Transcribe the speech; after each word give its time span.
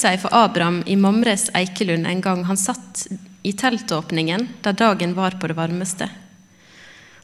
seg 0.00 0.16
for 0.22 0.32
Abraham 0.34 0.80
i 0.86 0.96
Mamres 0.96 1.48
eikelund 1.54 2.08
en 2.08 2.24
gang 2.24 2.46
han 2.48 2.58
satt 2.58 3.06
i 3.42 3.52
teltåpningen 3.52 4.48
da 4.64 4.72
dagen 4.72 5.14
var 5.14 5.38
på 5.40 5.48
det 5.50 5.56
varmeste. 5.58 6.08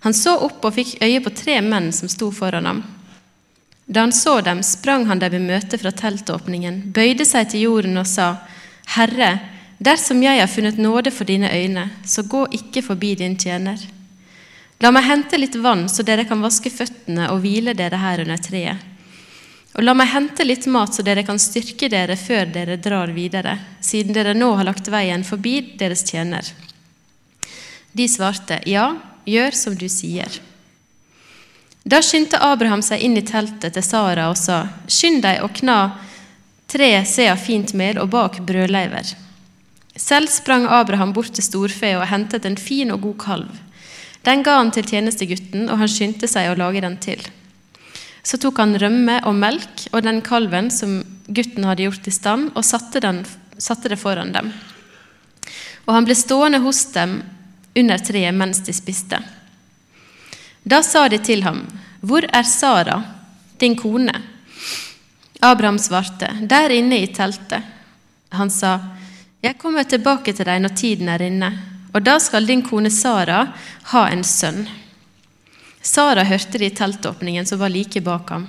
Han 0.04 0.14
så 0.14 0.36
opp 0.46 0.64
og 0.64 0.76
fikk 0.76 0.98
øye 1.02 1.20
på 1.24 1.32
tre 1.34 1.58
menn 1.64 1.90
som 1.92 2.08
sto 2.08 2.30
foran 2.32 2.68
ham. 2.68 2.84
Da 3.86 4.04
han 4.04 4.12
så 4.12 4.40
dem, 4.40 4.62
sprang 4.62 5.06
han 5.06 5.18
dem 5.22 5.34
i 5.34 5.42
møte 5.42 5.78
fra 5.78 5.92
teltåpningen, 5.94 6.80
bøyde 6.94 7.26
seg 7.26 7.50
til 7.50 7.66
jorden 7.68 7.98
og 8.00 8.06
sa, 8.10 8.32
Herre, 8.96 9.32
dersom 9.78 10.22
jeg 10.22 10.40
har 10.40 10.50
funnet 10.50 10.78
nåde 10.78 11.12
for 11.14 11.28
dine 11.28 11.50
øyne, 11.52 11.88
så 12.04 12.26
gå 12.26 12.46
ikke 12.58 12.82
forbi 12.86 13.14
din 13.18 13.38
tjener. 13.38 13.78
La 14.82 14.90
meg 14.92 15.06
hente 15.06 15.38
litt 15.38 15.56
vann, 15.56 15.86
så 15.88 16.04
dere 16.04 16.26
kan 16.28 16.42
vaske 16.42 16.70
føttene 16.70 17.30
og 17.32 17.40
hvile 17.44 17.74
dere 17.78 18.00
her 18.02 18.24
under 18.26 18.42
treet. 18.42 18.95
Og 19.76 19.84
la 19.84 19.92
meg 19.92 20.08
hente 20.08 20.44
litt 20.44 20.64
mat, 20.72 20.94
så 20.94 21.04
dere 21.04 21.24
kan 21.26 21.38
styrke 21.40 21.90
dere 21.92 22.16
før 22.16 22.48
dere 22.48 22.78
drar 22.80 23.12
videre, 23.12 23.58
siden 23.84 24.16
dere 24.16 24.32
nå 24.32 24.54
har 24.56 24.64
lagt 24.64 24.88
veien 24.88 25.24
forbi 25.24 25.58
deres 25.76 26.04
tjener. 26.08 26.48
De 27.92 28.08
svarte, 28.08 28.62
Ja, 28.64 28.94
gjør 29.28 29.52
som 29.56 29.76
du 29.76 29.88
sier. 29.92 30.40
Da 31.84 32.00
skyndte 32.02 32.40
Abraham 32.42 32.82
seg 32.82 33.04
inn 33.04 33.18
i 33.20 33.22
teltet 33.22 33.76
til 33.76 33.84
Sara 33.84 34.30
og 34.32 34.40
sa, 34.40 34.64
Skynd 34.88 35.22
deg 35.22 35.44
og 35.44 35.52
kna 35.60 35.78
tre 36.66 36.90
seer 37.06 37.36
fint 37.38 37.76
mel 37.78 38.00
og 38.02 38.10
bak 38.10 38.40
brødleiver. 38.48 39.12
Selv 39.96 40.32
sprang 40.32 40.66
Abraham 40.66 41.12
bort 41.16 41.36
til 41.36 41.44
storfe 41.44 41.92
og 41.96 42.08
hentet 42.10 42.48
en 42.48 42.58
fin 42.58 42.90
og 42.92 43.04
god 43.04 43.18
kalv. 43.22 43.60
Den 44.26 44.42
ga 44.42 44.56
han 44.58 44.72
til 44.74 44.88
tjenestegutten, 44.88 45.68
og 45.70 45.78
han 45.78 45.88
skyndte 45.88 46.28
seg 46.28 46.50
å 46.50 46.58
lage 46.58 46.82
den 46.82 46.96
til. 47.00 47.22
Så 48.26 48.40
tok 48.42 48.58
han 48.58 48.74
rømme 48.74 49.20
og 49.28 49.36
melk 49.38 49.84
og 49.92 50.02
den 50.02 50.18
kalven 50.26 50.66
som 50.74 50.98
gutten 51.30 51.66
hadde 51.66 51.84
gjort 51.86 52.08
i 52.10 52.14
stand, 52.14 52.48
og 52.58 52.64
satte, 52.66 52.98
den, 53.02 53.20
satte 53.58 53.90
det 53.92 54.00
foran 54.00 54.32
dem. 54.34 54.50
Og 55.86 55.92
han 55.94 56.06
ble 56.06 56.16
stående 56.18 56.58
hos 56.64 56.80
dem 56.94 57.20
under 57.76 58.02
treet 58.02 58.34
mens 58.34 58.64
de 58.66 58.74
spiste. 58.74 59.20
Da 60.66 60.80
sa 60.82 61.06
de 61.08 61.20
til 61.22 61.44
ham, 61.46 61.62
Hvor 62.00 62.26
er 62.26 62.42
Sara, 62.42 63.02
din 63.58 63.76
kone? 63.76 64.14
Abraham 65.40 65.78
svarte, 65.78 66.28
Der 66.42 66.70
inne 66.70 66.98
i 66.98 67.06
teltet. 67.06 67.62
Han 68.30 68.50
sa, 68.50 68.80
Jeg 69.42 69.58
kommer 69.58 69.84
tilbake 69.84 70.32
til 70.32 70.46
deg 70.46 70.62
når 70.62 70.74
tiden 70.74 71.08
er 71.08 71.22
inne, 71.22 71.52
og 71.94 72.02
da 72.02 72.18
skal 72.18 72.46
din 72.46 72.62
kone 72.66 72.90
Sara 72.90 73.46
ha 73.92 74.08
en 74.10 74.24
sønn. 74.24 74.66
Sara 75.86 76.24
hørte 76.26 76.58
det 76.58 76.66
i 76.66 76.74
teltåpningen 76.74 77.46
som 77.46 77.58
var 77.58 77.70
like 77.70 78.00
bak 78.00 78.30
ham. 78.30 78.48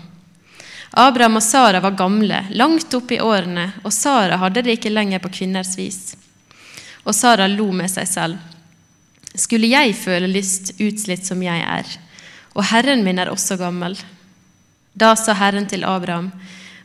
Abraham 0.91 1.38
og 1.38 1.43
Sara 1.43 1.80
var 1.80 1.93
gamle, 1.99 2.39
langt 2.49 2.93
oppe 2.97 3.13
i 3.17 3.21
årene, 3.21 3.67
og 3.85 3.93
Sara 3.93 4.39
hadde 4.41 4.63
det 4.66 4.80
ikke 4.80 4.89
lenger 4.89 5.21
på 5.21 5.30
kvinners 5.35 5.75
vis. 5.77 6.15
Og 7.05 7.13
Sara 7.13 7.45
lo 7.52 7.67
med 7.71 7.91
seg 7.93 8.08
selv. 8.09 8.39
Skulle 9.38 9.69
jeg 9.69 9.93
føle 9.99 10.31
lyst, 10.31 10.73
utslitt 10.81 11.30
som 11.30 11.43
jeg 11.45 11.61
er, 11.61 11.91
og 12.58 12.65
Herren 12.71 13.05
min 13.05 13.21
er 13.21 13.30
også 13.30 13.59
gammel? 13.61 13.93
Da 14.97 15.13
sa 15.13 15.38
Herren 15.38 15.69
til 15.69 15.85
Abraham, 15.85 16.31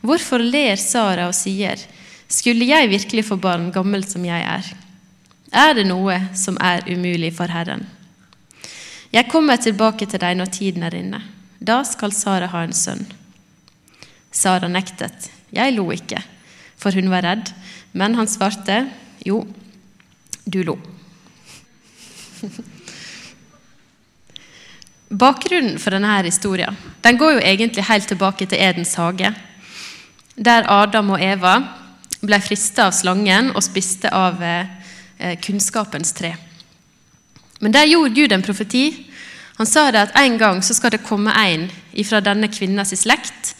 hvorfor 0.05 0.37
ler 0.37 0.77
Sara 0.77 1.31
og 1.31 1.33
sier, 1.33 1.81
skulle 2.29 2.69
jeg 2.69 2.93
virkelig 2.93 3.25
få 3.31 3.41
barn, 3.41 3.71
gammel 3.73 4.05
som 4.05 4.29
jeg 4.29 4.45
er? 4.45 4.69
Er 5.49 5.73
det 5.81 5.89
noe 5.89 6.21
som 6.37 6.61
er 6.61 6.85
umulig 6.93 7.33
for 7.33 7.49
Herren? 7.49 7.87
Jeg 9.13 9.29
kommer 9.29 9.59
tilbake 9.61 10.07
til 10.09 10.17
deg 10.23 10.37
når 10.39 10.49
tiden 10.55 10.83
er 10.87 10.95
inne. 10.97 11.19
Da 11.61 11.83
skal 11.85 12.11
Sara 12.17 12.47
ha 12.49 12.63
en 12.65 12.73
sønn. 12.73 13.05
Sara 14.33 14.67
nektet. 14.67 15.29
Jeg 15.53 15.75
lo 15.75 15.85
ikke, 15.93 16.17
for 16.81 16.89
hun 16.97 17.11
var 17.13 17.21
redd, 17.21 17.51
men 17.93 18.15
han 18.17 18.27
svarte, 18.27 18.89
jo, 19.21 19.45
du 20.49 20.63
lo. 20.65 20.79
Bakgrunnen 25.23 25.77
for 25.77 25.93
denne 25.93 26.23
historien 26.25 26.73
den 27.05 27.17
går 27.21 27.31
jo 27.35 27.43
egentlig 27.45 27.85
helt 27.85 28.07
tilbake 28.09 28.45
til 28.49 28.57
Edens 28.57 28.95
hage, 28.97 29.29
der 30.33 30.65
Adam 30.65 31.13
og 31.13 31.21
Eva 31.21 31.59
ble 32.23 32.39
frista 32.41 32.87
av 32.89 32.97
slangen 32.97 33.51
og 33.53 33.61
spiste 33.61 34.09
av 34.09 34.41
eh, 34.41 35.37
kunnskapens 35.43 36.13
tre. 36.17 36.33
Men 37.61 37.71
der 37.75 37.87
gjorde 37.87 38.15
Gud 38.15 38.31
en 38.33 38.43
profeti. 38.43 39.12
Han 39.57 39.69
sa 39.69 39.91
det 39.91 40.07
at 40.07 40.15
en 40.17 40.37
gang 40.41 40.61
så 40.65 40.73
skal 40.73 40.95
det 40.95 41.05
komme 41.05 41.33
en 41.33 41.67
fra 42.03 42.21
denne 42.25 42.49
kvinnas 42.49 42.93
slekt 42.97 43.53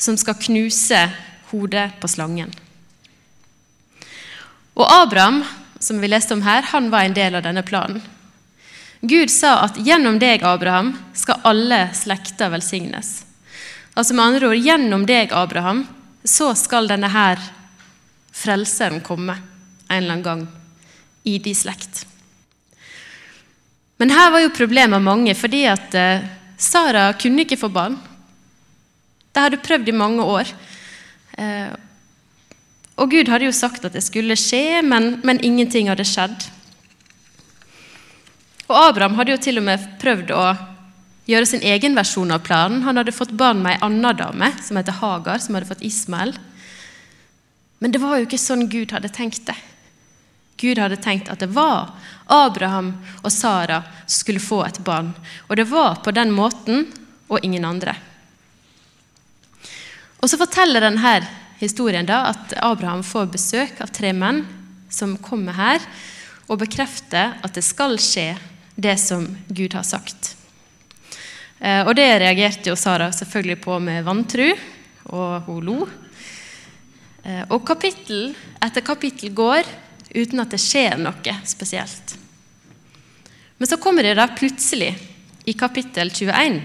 som 0.00 0.16
skal 0.16 0.38
knuse 0.40 1.02
hodet 1.50 1.90
på 2.00 2.08
slangen. 2.08 2.50
Og 4.74 4.86
Abraham, 4.90 5.44
som 5.78 6.00
vi 6.00 6.10
leste 6.10 6.34
om 6.34 6.42
her, 6.42 6.64
han 6.72 6.90
var 6.90 7.06
en 7.06 7.16
del 7.16 7.36
av 7.38 7.44
denne 7.44 7.62
planen. 7.62 8.02
Gud 9.04 9.28
sa 9.30 9.58
at 9.66 9.76
gjennom 9.76 10.16
deg, 10.18 10.42
Abraham, 10.42 10.94
skal 11.12 11.44
alle 11.44 11.90
slekter 11.94 12.48
velsignes. 12.50 13.20
Altså 13.94 14.16
med 14.16 14.24
andre 14.24 14.48
ord, 14.48 14.64
gjennom 14.64 15.04
deg, 15.06 15.34
Abraham, 15.36 15.84
så 16.24 16.54
skal 16.56 16.88
denne 16.88 17.12
her 17.12 17.38
frelseren 18.34 19.02
komme 19.04 19.36
en 19.36 19.98
eller 20.00 20.16
annen 20.16 20.24
gang 20.24 20.46
i 21.28 21.36
de 21.38 21.52
slekt. 21.54 22.06
Men 24.04 24.12
her 24.12 24.34
var 24.34 24.42
jo 24.42 24.50
problemet 24.52 25.00
mange, 25.00 25.32
fordi 25.32 25.62
at 25.64 25.94
eh, 25.96 26.24
Sara 26.60 27.06
kunne 27.16 27.46
ikke 27.46 27.56
få 27.56 27.70
barn. 27.72 27.94
Det 29.32 29.40
hadde 29.40 29.62
prøvd 29.64 29.88
i 29.88 29.94
mange 29.96 30.26
år. 30.28 30.50
Eh, 31.40 31.70
og 33.00 33.08
Gud 33.08 33.32
hadde 33.32 33.48
jo 33.48 33.54
sagt 33.56 33.86
at 33.88 33.96
det 33.96 34.04
skulle 34.04 34.36
skje, 34.36 34.82
men, 34.84 35.22
men, 35.24 35.40
ingenting 35.40 35.88
hadde 35.88 36.04
skjedd. 36.04 36.36
Og 38.68 38.76
Abraham 38.90 39.16
hadde 39.16 39.38
jo 39.38 39.40
til 39.40 39.62
og 39.62 39.68
med 39.70 39.88
prøvd 40.04 40.36
å 40.36 40.44
gjøre 41.32 41.48
sin 41.48 41.64
egen 41.64 41.96
versjon 41.96 42.36
av 42.36 42.44
planen. 42.44 42.84
Han 42.84 43.00
hadde 43.00 43.16
fått 43.16 43.32
barn 43.32 43.64
med 43.64 43.78
ei 43.78 43.86
anna 43.88 44.12
dame 44.12 44.52
som 44.60 44.76
heter 44.76 45.00
Hagar, 45.00 45.40
som 45.40 45.56
hadde 45.56 45.72
fått 45.72 45.88
Ismael. 45.88 46.36
Men 47.80 47.96
det 47.96 48.04
var 48.04 48.20
jo 48.20 48.28
ikke 48.28 48.44
sånn 48.50 48.68
Gud 48.68 48.92
hadde 48.92 49.16
tenkt 49.16 49.48
det. 49.48 49.56
Gud 50.56 50.78
hadde 50.78 51.00
tenkt 51.02 51.28
at 51.32 51.42
det 51.42 51.50
var 51.54 51.92
Abraham 52.30 52.92
og 53.22 53.32
Sara 53.32 53.82
som 54.06 54.20
skulle 54.20 54.42
få 54.42 54.62
et 54.64 54.80
barn. 54.84 55.12
Og 55.48 55.56
det 55.58 55.66
var 55.70 56.00
på 56.04 56.14
den 56.14 56.32
måten 56.34 56.86
og 57.28 57.40
ingen 57.42 57.64
andre. 57.64 57.96
Og 60.22 60.30
Så 60.30 60.38
forteller 60.40 60.80
denne 60.80 61.18
historien 61.58 62.06
da 62.06 62.30
at 62.30 62.54
Abraham 62.62 63.02
får 63.04 63.32
besøk 63.34 63.80
av 63.84 63.92
tre 63.92 64.12
menn 64.16 64.44
som 64.88 65.18
kommer 65.18 65.52
her 65.52 65.84
og 66.48 66.60
bekrefter 66.62 67.36
at 67.42 67.54
det 67.56 67.64
skal 67.64 67.98
skje, 68.00 68.34
det 68.74 68.96
som 68.98 69.26
Gud 69.48 69.74
har 69.76 69.84
sagt. 69.86 70.34
Eh, 71.60 71.86
og 71.86 71.94
Det 71.96 72.08
reagerte 72.20 72.70
jo 72.70 72.76
Sara 72.76 73.10
selvfølgelig 73.12 73.60
på 73.62 73.78
med 73.78 74.04
vantru, 74.04 74.48
og 75.12 75.46
hun 75.46 75.64
lo. 75.64 75.76
Eh, 77.24 77.44
og 77.48 77.64
kapittel 77.66 78.34
etter 78.64 78.84
kapittel 78.84 79.32
går 79.32 79.64
uten 80.14 80.40
at 80.40 80.54
det 80.54 80.62
skjer 80.62 80.96
noe 81.00 81.34
spesielt. 81.44 82.16
Men 83.58 83.68
så 83.68 83.76
kommer 83.76 84.02
det 84.02 84.16
da 84.18 84.28
plutselig, 84.28 84.94
i 85.44 85.52
kapittel 85.52 86.10
21, 86.10 86.62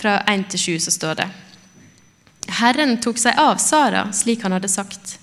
fra 0.00 0.18
1 0.26 0.48
til 0.50 0.60
7, 0.60 0.78
så 0.86 0.94
står 0.94 1.18
det 1.20 1.26
Herren 2.58 2.96
tok 3.00 3.20
seg 3.20 3.36
av 3.38 3.60
Sara 3.62 4.06
slik 4.16 4.42
han 4.42 4.54
hadde 4.56 4.70
sagt. 4.70 5.18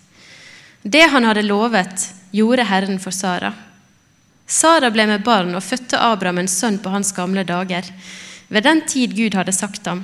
Det 0.81 1.07
han 1.11 1.25
hadde 1.27 1.43
lovet, 1.43 2.05
gjorde 2.31 2.67
Herren 2.69 2.99
for 3.01 3.11
Sara. 3.11 3.51
Sara 4.47 4.89
ble 4.93 5.05
med 5.09 5.25
barn 5.25 5.51
og 5.57 5.65
fødte 5.65 5.99
Abraham 5.99 6.39
en 6.41 6.47
sønn 6.49 6.79
på 6.81 6.93
hans 6.93 7.11
gamle 7.13 7.43
dager, 7.43 7.85
ved 8.47 8.65
den 8.65 8.81
tid 8.87 9.13
Gud 9.17 9.35
hadde 9.37 9.53
sagt 9.53 9.85
ham. 9.85 10.03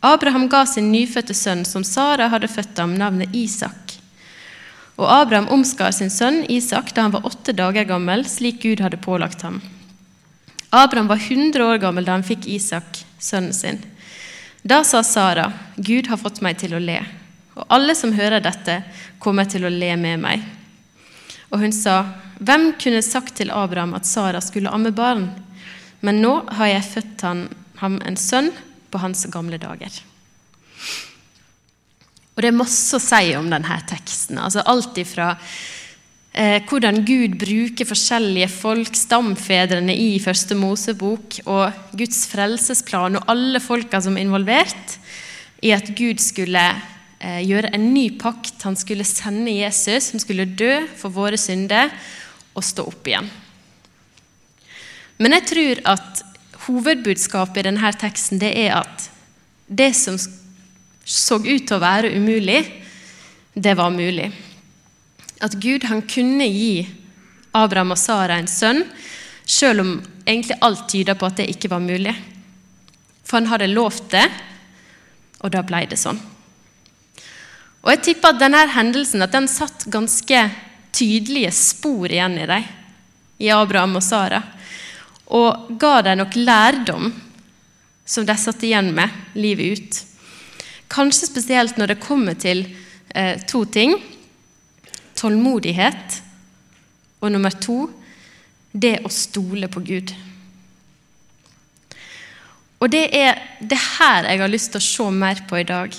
Abraham 0.00 0.48
ga 0.48 0.66
sin 0.66 0.92
nyfødte 0.92 1.34
sønn, 1.34 1.64
som 1.64 1.84
Sara 1.84 2.28
hadde 2.30 2.50
født 2.52 2.78
ham, 2.78 2.94
navnet 2.94 3.34
Isak. 3.34 3.85
Og 4.96 5.08
Abraham 5.12 5.48
omskar 5.52 5.92
sin 5.92 6.10
sønn 6.12 6.44
Isak 6.52 6.94
da 6.96 7.04
han 7.04 7.14
var 7.14 7.26
åtte 7.28 7.52
dager 7.56 7.84
gammel, 7.88 8.24
slik 8.28 8.62
Gud 8.62 8.80
hadde 8.80 9.00
pålagt 9.02 9.44
ham. 9.44 9.60
Abraham 10.70 11.08
var 11.08 11.20
100 11.20 11.64
år 11.64 11.78
gammel 11.82 12.06
da 12.06 12.16
han 12.16 12.26
fikk 12.26 12.48
Isak, 12.48 13.04
sønnen 13.18 13.52
sin. 13.54 13.80
Da 14.66 14.82
sa 14.84 15.02
Sara, 15.04 15.50
Gud 15.76 16.08
har 16.10 16.20
fått 16.20 16.40
meg 16.42 16.58
til 16.58 16.74
å 16.74 16.82
le, 16.82 16.98
og 17.54 17.68
alle 17.72 17.94
som 17.94 18.16
hører 18.16 18.42
dette, 18.42 18.80
kommer 19.22 19.46
til 19.48 19.64
å 19.64 19.72
le 19.72 19.92
med 20.00 20.24
meg. 20.24 20.42
Og 21.52 21.60
hun 21.62 21.72
sa, 21.72 22.02
Hvem 22.36 22.74
kunne 22.76 23.00
sagt 23.00 23.38
til 23.38 23.48
Abraham 23.54 23.94
at 23.96 24.04
Sara 24.04 24.42
skulle 24.44 24.68
amme 24.68 24.90
barn? 24.92 25.30
Men 26.04 26.20
nå 26.20 26.34
har 26.58 26.68
jeg 26.68 26.90
født 26.90 27.22
ham 27.80 27.96
en 28.04 28.18
sønn 28.20 28.50
på 28.92 29.00
hans 29.00 29.24
gamle 29.32 29.56
dager. 29.60 29.94
Og 32.36 32.44
det 32.44 32.50
er 32.50 32.58
masse 32.58 32.92
å 32.92 33.00
si 33.00 33.32
om 33.38 33.46
denne 33.48 33.78
teksten. 33.88 34.36
Altså 34.36 34.60
alt 34.68 34.98
ifra 35.00 35.30
eh, 36.36 36.58
hvordan 36.68 37.00
Gud 37.08 37.38
bruker 37.40 37.88
forskjellige 37.88 38.50
folk, 38.52 38.92
stamfedrene 38.92 39.94
i 39.96 40.18
første 40.20 40.58
Mosebok, 40.58 41.38
og 41.48 41.96
Guds 41.96 42.26
frelsesplan 42.28 43.16
og 43.16 43.32
alle 43.32 43.62
folka 43.64 44.02
som 44.04 44.18
er 44.18 44.26
involvert, 44.26 44.98
i 45.64 45.72
at 45.72 45.88
Gud 45.96 46.20
skulle 46.20 46.66
eh, 46.68 47.40
gjøre 47.40 47.72
en 47.72 47.88
ny 47.94 48.10
pakt. 48.20 48.60
Han 48.68 48.76
skulle 48.76 49.08
sende 49.08 49.56
Jesus, 49.56 50.12
som 50.12 50.20
skulle 50.20 50.44
dø 50.44 50.82
for 51.00 51.16
våre 51.16 51.40
synder 51.40 51.88
og 52.52 52.68
stå 52.68 52.84
opp 52.84 53.08
igjen. 53.08 53.32
Men 55.16 55.38
jeg 55.38 55.48
tror 55.48 55.86
at 55.96 56.26
hovedbudskapet 56.66 57.62
i 57.62 57.70
denne 57.70 57.92
teksten 57.96 58.44
det 58.44 58.52
er 58.66 58.82
at 58.82 59.08
det 59.66 59.94
som 59.96 60.20
så 61.06 61.38
ut 61.38 61.62
til 61.62 61.76
å 61.76 61.82
være 61.82 62.10
umulig, 62.18 62.60
det 63.54 63.74
var 63.78 63.94
mulig. 63.94 64.26
At 65.40 65.54
Gud 65.62 65.86
han 65.86 66.02
kunne 66.08 66.48
gi 66.50 66.86
Abraham 67.56 67.94
og 67.94 68.00
Sara 68.00 68.40
en 68.40 68.50
sønn, 68.50 68.82
selv 69.46 69.84
om 69.84 69.92
egentlig 70.26 70.58
alt 70.66 70.88
tyder 70.90 71.16
på 71.16 71.28
at 71.28 71.38
det 71.38 71.46
ikke 71.52 71.70
var 71.70 71.84
mulig. 71.84 72.14
For 73.22 73.38
han 73.38 73.50
hadde 73.52 73.70
lovt 73.70 74.10
det, 74.12 74.26
og 75.44 75.52
da 75.54 75.62
ble 75.66 75.84
det 75.88 75.98
sånn. 76.00 76.18
Og 77.86 77.92
Jeg 77.92 78.02
tipper 78.02 78.34
at 78.34 78.40
denne 78.40 78.64
hendelsen 78.74 79.22
at 79.22 79.34
den 79.34 79.46
satt 79.46 79.86
ganske 79.94 80.40
tydelige 80.96 81.52
spor 81.54 82.10
igjen 82.10 82.34
i 82.42 82.48
dem, 82.50 82.66
i 83.38 83.52
Abraham 83.52 83.98
og 84.00 84.02
Sara, 84.02 84.40
og 85.36 85.70
ga 85.78 86.00
dem 86.02 86.18
nok 86.22 86.34
lærdom 86.38 87.12
som 88.06 88.26
de 88.26 88.36
satt 88.38 88.62
igjen 88.66 88.92
med 88.94 89.38
livet 89.38 89.78
ut. 89.78 90.02
Kanskje 90.92 91.28
spesielt 91.28 91.78
når 91.78 91.92
det 91.92 92.02
kommer 92.02 92.38
til 92.38 92.64
eh, 93.14 93.40
to 93.48 93.64
ting. 93.64 93.96
Tålmodighet. 95.16 96.20
Og 97.20 97.32
nummer 97.32 97.50
to 97.50 97.86
det 98.76 98.98
å 99.04 99.12
stole 99.12 99.68
på 99.72 99.80
Gud. 99.80 100.12
Og 102.76 102.92
det 102.92 103.06
er 103.16 103.38
det 103.60 103.78
her 103.98 104.28
jeg 104.28 104.42
har 104.42 104.52
lyst 104.52 104.74
til 104.74 104.82
å 104.82 104.86
se 104.86 105.06
mer 105.10 105.40
på 105.48 105.58
i 105.58 105.66
dag. 105.68 105.94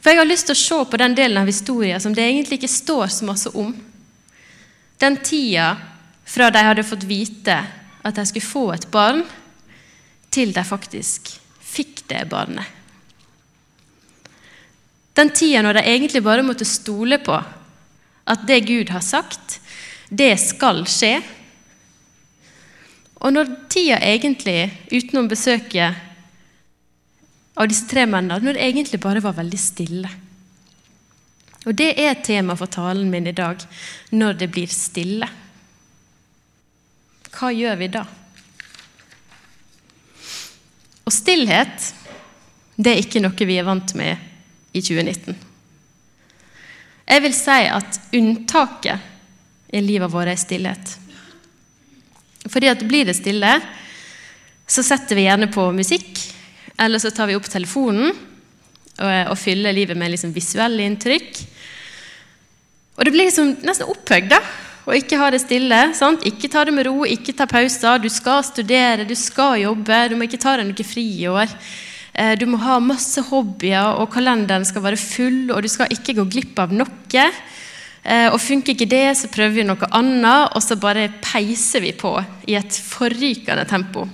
For 0.00 0.12
jeg 0.12 0.20
har 0.20 0.28
lyst 0.28 0.48
til 0.48 0.56
å 0.56 0.62
se 0.62 0.78
på 0.90 1.00
den 1.00 1.16
delen 1.16 1.40
av 1.40 1.48
historien 1.48 2.00
som 2.00 2.14
det 2.16 2.24
egentlig 2.24 2.58
ikke 2.60 2.72
står 2.72 3.12
så 3.12 3.28
masse 3.28 3.52
om. 3.56 3.72
Den 5.00 5.18
tida 5.24 5.74
fra 6.24 6.50
de 6.52 6.62
hadde 6.64 6.86
fått 6.88 7.06
vite 7.08 7.56
at 8.04 8.16
de 8.16 8.24
skulle 8.28 8.48
få 8.48 8.64
et 8.74 8.86
barn, 8.92 9.22
til 10.34 10.50
de 10.52 10.64
faktisk 10.66 11.30
fikk 11.62 12.02
det 12.10 12.24
barnet. 12.28 12.66
Den 15.14 15.30
tida 15.30 15.62
når 15.62 15.78
de 15.78 15.84
egentlig 15.86 16.22
bare 16.26 16.42
måtte 16.46 16.66
stole 16.66 17.20
på 17.22 17.36
at 18.24 18.46
det 18.48 18.64
Gud 18.66 18.90
har 18.90 19.04
sagt, 19.04 19.60
det 20.08 20.32
skal 20.40 20.82
skje. 20.90 21.18
Og 23.22 23.32
når 23.32 23.52
tida 23.72 24.00
egentlig, 24.02 24.72
utenom 24.90 25.28
besøket 25.30 25.94
av 27.54 27.70
disse 27.70 27.86
tre 27.88 28.06
mennene, 28.10 28.42
når 28.42 28.56
det 28.56 28.66
egentlig 28.66 29.00
bare 29.00 29.22
var 29.22 29.36
veldig 29.36 29.58
stille 29.60 30.10
Og 31.64 31.76
det 31.78 31.92
er 32.02 32.18
tema 32.26 32.56
for 32.58 32.66
talen 32.66 33.06
min 33.08 33.30
i 33.30 33.32
dag 33.32 33.62
når 34.12 34.34
det 34.40 34.50
blir 34.52 34.68
stille. 34.68 35.28
Hva 37.32 37.52
gjør 37.54 37.78
vi 37.80 37.88
da? 37.94 38.02
Og 41.04 41.12
stillhet, 41.14 41.88
det 42.76 42.92
er 42.92 43.00
ikke 43.00 43.22
noe 43.22 43.48
vi 43.48 43.56
er 43.56 43.64
vant 43.64 43.94
med 43.96 44.33
i 44.74 44.82
2019. 44.82 45.36
Jeg 47.04 47.22
vil 47.22 47.34
si 47.36 47.58
at 47.70 47.98
unntaket 48.16 49.74
i 49.74 49.82
livet 49.84 50.12
vårt 50.12 50.32
er 50.32 50.40
stillhet. 50.40 50.94
Fordi 52.50 52.70
at 52.70 52.84
blir 52.86 53.08
det 53.08 53.16
stille, 53.16 53.54
så 54.66 54.84
setter 54.84 55.16
vi 55.18 55.26
gjerne 55.26 55.50
på 55.52 55.68
musikk, 55.76 56.20
eller 56.80 57.00
så 57.00 57.12
tar 57.14 57.28
vi 57.30 57.36
opp 57.38 57.46
telefonen 57.50 58.10
og, 58.10 59.10
og 59.30 59.38
fyller 59.38 59.74
livet 59.76 59.98
med 59.98 60.14
liksom 60.14 60.34
visuelle 60.34 60.86
inntrykk. 60.88 61.40
Og 62.94 63.06
det 63.06 63.14
blir 63.14 63.28
liksom 63.28 63.56
nesten 63.66 63.90
opphøyd 63.90 64.34
å 64.84 64.94
ikke 64.96 65.18
ha 65.18 65.30
det 65.32 65.42
stille. 65.42 65.80
Sant? 65.96 66.24
Ikke 66.28 66.50
ta 66.52 66.64
det 66.66 66.74
med 66.76 66.86
ro, 66.88 67.02
ikke 67.08 67.34
ta 67.36 67.46
pauser. 67.50 68.02
Du 68.02 68.10
skal 68.12 68.44
studere, 68.46 69.06
du 69.08 69.16
skal 69.18 69.62
jobbe, 69.64 70.00
du 70.10 70.16
må 70.18 70.28
ikke 70.28 70.40
ta 70.42 70.58
deg 70.58 70.68
noe 70.68 70.86
fri 70.86 71.06
i 71.22 71.28
år. 71.30 71.48
Eh, 71.48 71.93
du 72.38 72.44
må 72.46 72.60
ha 72.62 72.76
masse 72.78 73.18
hobbyer, 73.26 73.98
og 73.98 74.12
kalenderen 74.14 74.62
skal 74.68 74.84
være 74.84 74.98
full, 75.00 75.48
og 75.50 75.64
du 75.64 75.68
skal 75.72 75.90
ikke 75.90 76.14
gå 76.20 76.28
glipp 76.30 76.60
av 76.62 76.70
noe. 76.70 77.24
Eh, 78.04 78.28
og 78.28 78.40
Funker 78.42 78.74
ikke 78.74 78.88
det, 78.90 79.16
så 79.16 79.30
prøver 79.32 79.54
vi 79.56 79.64
noe 79.64 79.88
annet, 79.96 80.52
og 80.52 80.60
så 80.62 80.76
bare 80.80 81.08
peiser 81.24 81.80
vi 81.84 81.94
på 81.96 82.12
i 82.50 82.56
et 82.58 82.76
forrykende 82.76 83.64
tempo. 83.68 84.04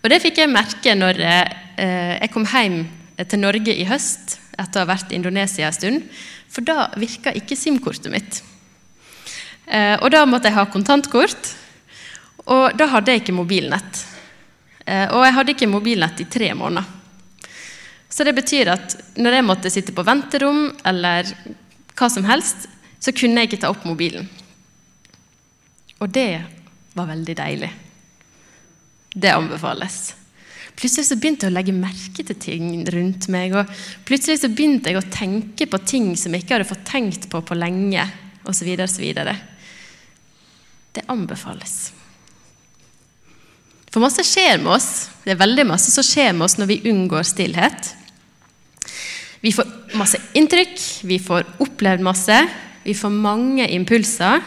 Og 0.00 0.08
Det 0.08 0.20
fikk 0.20 0.42
jeg 0.42 0.52
merke 0.52 0.94
når 0.96 1.20
eh, 1.24 2.16
jeg 2.20 2.32
kom 2.32 2.44
hjem 2.48 2.82
til 3.24 3.40
Norge 3.40 3.72
i 3.72 3.88
høst 3.88 4.36
etter 4.60 4.80
å 4.80 4.84
ha 4.84 4.90
vært 4.92 5.12
i 5.12 5.16
Indonesia 5.16 5.68
en 5.68 5.76
stund. 5.76 6.04
For 6.50 6.64
da 6.64 6.90
virka 7.00 7.32
ikke 7.36 7.56
SIM-kortet 7.56 8.10
mitt. 8.12 8.40
Og 10.02 10.08
da 10.10 10.24
måtte 10.26 10.50
jeg 10.50 10.56
ha 10.56 10.64
kontantkort, 10.66 11.52
og 12.50 12.74
da 12.74 12.88
hadde 12.90 13.14
jeg 13.14 13.22
ikke 13.22 13.36
mobilnett. 13.36 14.00
Og 14.86 15.20
jeg 15.22 15.34
hadde 15.36 15.52
ikke 15.54 15.68
mobilnett 15.70 16.22
i 16.22 16.26
tre 16.30 16.48
måneder. 16.56 16.86
Så 18.10 18.24
det 18.26 18.34
betyr 18.34 18.72
at 18.72 18.96
når 19.20 19.36
jeg 19.36 19.46
måtte 19.46 19.70
sitte 19.70 19.94
på 19.94 20.04
venterom 20.06 20.64
eller 20.88 21.28
hva 21.94 22.08
som 22.10 22.26
helst, 22.26 22.66
så 23.00 23.14
kunne 23.16 23.42
jeg 23.42 23.50
ikke 23.50 23.60
ta 23.62 23.70
opp 23.70 23.84
mobilen. 23.86 24.26
Og 26.00 26.08
det 26.10 26.40
var 26.96 27.10
veldig 27.12 27.36
deilig. 27.38 27.70
Det 29.14 29.30
anbefales. 29.30 30.00
Plutselig 30.80 31.10
så 31.10 31.18
begynte 31.20 31.46
jeg 31.46 31.52
å 31.52 31.56
legge 31.58 31.76
merke 31.76 32.24
til 32.24 32.38
ting 32.40 32.82
rundt 32.88 33.28
meg. 33.32 33.54
og 33.54 33.70
Plutselig 34.08 34.40
så 34.40 34.50
begynte 34.52 34.90
jeg 34.90 35.00
å 35.00 35.08
tenke 35.12 35.68
på 35.68 35.80
ting 35.84 36.12
som 36.16 36.34
jeg 36.34 36.44
ikke 36.44 36.56
hadde 36.56 36.70
fått 36.70 36.86
tenkt 36.88 37.28
på 37.30 37.42
på 37.44 37.58
lenge. 37.58 38.06
Og 38.46 38.56
så 38.56 38.64
videre, 38.64 38.88
så 38.88 39.04
videre. 39.04 39.36
Det 40.96 41.04
anbefales. 41.12 41.99
For 43.90 44.02
masse 44.02 44.22
skjer 44.26 44.60
med 44.62 44.76
oss. 44.76 45.08
Det 45.24 45.34
er 45.34 45.40
veldig 45.40 45.66
masse 45.72 45.90
som 45.90 46.06
skjer 46.06 46.32
med 46.36 46.46
oss 46.46 46.56
når 46.60 46.70
vi 46.70 46.82
unngår 46.92 47.26
stillhet. 47.26 47.94
Vi 49.40 49.52
får 49.56 49.96
masse 49.98 50.20
inntrykk, 50.36 50.76
vi 51.08 51.18
får 51.22 51.46
opplevd 51.64 52.04
masse, 52.04 52.36
vi 52.84 52.94
får 52.94 53.12
mange 53.14 53.66
impulser. 53.72 54.44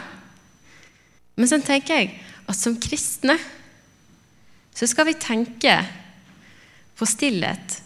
Men 1.35 1.49
så 1.49 1.59
tenker 1.65 1.99
jeg 1.99 2.13
at 2.47 2.57
som 2.57 2.77
kristne 2.79 3.35
så 4.73 4.87
skal 4.89 5.09
vi 5.09 5.17
tenke 5.21 5.75
på 6.97 7.07
stillhet 7.09 7.79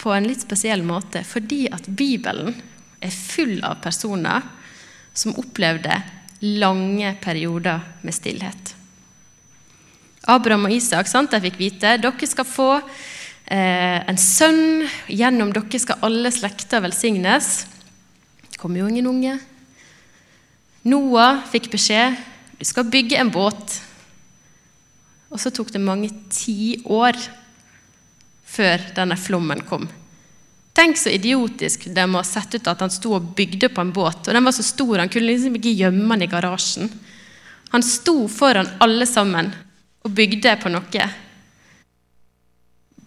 på 0.00 0.12
en 0.12 0.26
litt 0.28 0.42
spesiell 0.42 0.82
måte, 0.84 1.22
fordi 1.28 1.66
at 1.72 1.86
Bibelen 1.86 2.54
er 3.04 3.12
full 3.12 3.60
av 3.64 3.80
personer 3.84 4.44
som 5.12 5.36
opplevde 5.40 6.00
lange 6.60 7.14
perioder 7.20 7.84
med 8.00 8.16
stillhet. 8.16 8.79
Abraham 10.28 10.68
og 10.68 10.74
Isak 10.74 11.08
sant, 11.08 11.30
de 11.30 11.40
fikk 11.40 11.56
vite 11.60 11.96
dere 12.02 12.28
skal 12.28 12.48
få 12.48 12.74
Eh, 13.50 13.98
en 14.06 14.18
sønn. 14.18 14.86
Gjennom 15.10 15.50
dere 15.50 15.82
skal 15.82 16.04
alle 16.06 16.30
slekter 16.30 16.84
velsignes. 16.84 17.66
Det 18.46 18.60
kom 18.62 18.76
jo 18.78 18.86
ingen 18.86 19.08
unge. 19.10 19.38
Noah 20.86 21.42
fikk 21.50 21.68
beskjed 21.72 22.14
du 22.60 22.66
skal 22.68 22.86
bygge 22.92 23.18
en 23.18 23.32
båt. 23.32 23.78
Og 25.30 25.40
så 25.40 25.50
tok 25.54 25.72
det 25.72 25.80
mange 25.82 26.10
tiår 26.30 27.16
før 28.50 28.84
denne 28.94 29.16
flommen 29.18 29.62
kom. 29.66 29.88
Tenk 30.76 30.98
så 31.00 31.10
idiotisk 31.10 31.88
det 31.94 32.04
må 32.06 32.20
ha 32.20 32.26
sett 32.26 32.54
ut 32.54 32.68
at 32.70 32.82
han 32.84 32.92
sto 32.92 33.16
og 33.16 33.32
bygde 33.38 33.70
på 33.72 33.82
en 33.82 33.94
båt. 33.94 34.28
Og 34.28 34.36
den 34.36 34.46
var 34.46 34.54
så 34.54 34.66
stor, 34.66 35.00
han 35.00 35.10
kunne 35.10 35.32
liksom 35.32 35.56
ikke 35.58 35.74
gjemme 35.74 36.06
den 36.14 36.28
i 36.28 36.30
garasjen. 36.30 36.92
Han 37.72 37.86
sto 37.86 38.28
foran 38.30 38.70
alle 38.84 39.08
sammen 39.08 39.50
og 40.04 40.14
bygde 40.16 40.54
på 40.60 40.72
noe 40.72 41.08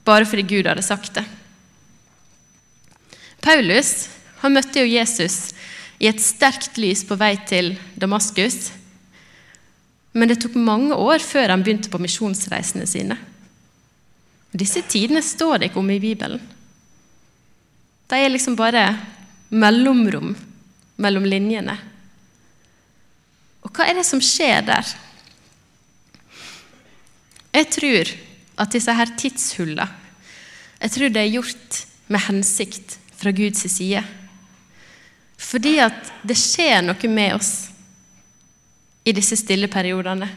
bare 0.03 0.27
fordi 0.27 0.43
Gud 0.43 0.67
hadde 0.67 0.83
sagt 0.83 1.15
det. 1.15 1.23
Paulus 3.43 4.09
han 4.43 4.55
møtte 4.55 4.83
jo 4.83 4.89
Jesus 4.91 5.53
i 6.03 6.09
et 6.09 6.19
sterkt 6.19 6.75
lys 6.81 7.05
på 7.07 7.15
vei 7.19 7.37
til 7.47 7.73
Damaskus. 7.99 8.73
Men 10.13 10.29
det 10.29 10.41
tok 10.43 10.57
mange 10.59 10.95
år 10.99 11.23
før 11.23 11.53
han 11.53 11.63
begynte 11.63 11.91
på 11.91 12.01
misjonsreisene 12.03 12.87
sine. 12.89 13.17
Disse 14.53 14.83
tidene 14.85 15.23
står 15.25 15.61
det 15.61 15.71
ikke 15.71 15.81
om 15.81 15.89
i 15.89 16.01
Bibelen. 16.03 16.43
De 18.11 18.19
er 18.19 18.29
liksom 18.29 18.57
bare 18.59 18.83
mellomrom 19.49 20.35
mellom 21.01 21.25
linjene. 21.25 21.73
Og 23.63 23.71
hva 23.71 23.87
er 23.87 23.97
det 23.97 24.05
som 24.05 24.21
skjer 24.21 24.61
der? 24.67 24.91
Jeg 27.53 27.69
tror 27.69 28.13
at 28.63 28.73
disse 28.73 28.93
her 28.93 29.13
tidshullene 29.17 29.87
Jeg 30.83 30.91
tror 30.95 31.13
det 31.13 31.21
er 31.21 31.35
gjort 31.37 31.83
med 32.11 32.25
hensikt 32.25 32.97
fra 33.15 33.31
Guds 33.31 33.63
side. 33.71 34.01
Fordi 35.39 35.77
at 35.79 36.09
det 36.27 36.35
skjer 36.39 36.81
noe 36.83 37.09
med 37.11 37.37
oss 37.37 37.51
i 39.07 39.13
disse 39.15 39.37
stille 39.39 39.69
periodene. 39.71 40.27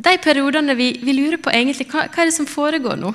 De 0.00 0.12
periodene 0.20 0.76
vi, 0.76 0.92
vi 1.04 1.14
lurer 1.16 1.40
på 1.40 1.52
egentlig 1.52 1.88
hva, 1.90 2.06
hva, 2.08 2.22
er 2.22 2.30
det 2.30 2.36
som 2.36 2.48
foregår 2.48 3.00
nå? 3.00 3.12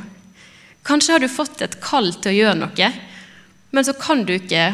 Kanskje 0.86 1.15
har 1.15 1.24
du 1.24 1.29
fått 1.32 1.63
et 1.65 1.79
kall 1.82 2.12
til 2.22 2.32
å 2.34 2.36
gjøre 2.36 2.60
noe, 2.62 2.89
men 3.74 3.88
så 3.88 3.96
kan 3.98 4.22
du 4.25 4.36
ikke 4.36 4.67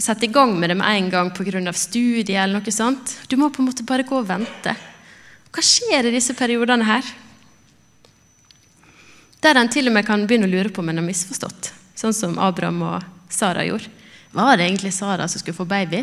sette 0.00 0.28
i 0.28 0.32
gang 0.32 0.52
med 0.58 0.70
det 0.70 0.76
med 0.80 0.90
en 0.90 1.08
gang 1.12 1.30
pga. 1.32 1.72
studiet 1.72 2.36
eller 2.36 2.60
noe 2.60 2.72
sånt. 2.72 3.16
Du 3.28 3.36
må 3.36 3.48
på 3.48 3.62
en 3.62 3.70
måte 3.70 3.86
bare 3.86 4.04
gå 4.04 4.18
og 4.20 4.28
vente. 4.28 4.76
Hva 5.54 5.62
skjer 5.62 6.08
i 6.08 6.14
disse 6.16 6.34
periodene 6.34 6.86
her? 6.88 7.06
Der 9.44 9.60
en 9.60 9.70
til 9.70 9.86
og 9.86 9.94
med 9.94 10.06
kan 10.06 10.24
begynne 10.26 10.48
å 10.48 10.50
lure 10.50 10.72
på 10.72 10.82
om 10.82 10.90
en 10.90 10.98
har 10.98 11.06
misforstått, 11.06 11.70
sånn 11.94 12.16
som 12.16 12.38
Abraham 12.42 12.82
og 12.88 13.30
Sara 13.30 13.62
gjorde. 13.66 13.92
Var 14.34 14.58
det 14.58 14.66
egentlig 14.66 14.90
Sara 14.96 15.28
som 15.30 15.38
skulle 15.38 15.54
få 15.54 15.66
baby? 15.68 16.02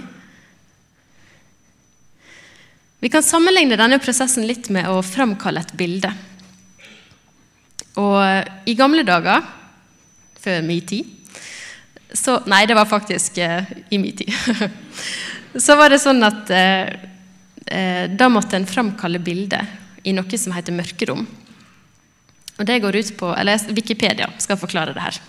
Vi 3.01 3.09
kan 3.09 3.25
sammenligne 3.25 3.75
denne 3.75 3.99
prosessen 3.99 4.45
litt 4.47 4.69
med 4.71 4.87
å 4.87 5.01
framkalle 5.03 5.65
et 5.65 5.73
bilde. 5.75 6.13
Og 7.99 8.69
i 8.69 8.75
gamle 8.77 9.03
dager, 9.03 9.41
før 10.39 10.61
min 10.63 10.85
tid 10.87 11.17
så, 12.13 12.41
Nei, 12.49 12.65
det 12.67 12.75
var 12.75 12.89
faktisk 12.89 13.37
eh, 13.39 13.67
i 13.89 13.97
min 13.99 14.15
tid. 14.15 14.31
så 15.65 15.77
var 15.79 15.91
det 15.91 16.01
sånn 16.03 16.23
at 16.27 16.49
eh, 16.51 17.10
da 17.71 18.27
måtte 18.27 18.57
en 18.57 18.67
framkalle 18.67 19.21
bildet 19.23 20.03
i 20.03 20.11
noe 20.11 20.37
som 20.37 20.51
heter 20.51 20.75
mørkerom. 20.75 21.21
Og 22.57 22.67
det 22.67 22.81
går 22.83 22.97
ut 22.99 23.11
på, 23.17 23.29
eller 23.31 23.61
Wikipedia 23.71 24.27
skal 24.41 24.59
forklare 24.59 24.93
det 24.93 25.05
her. 25.05 25.19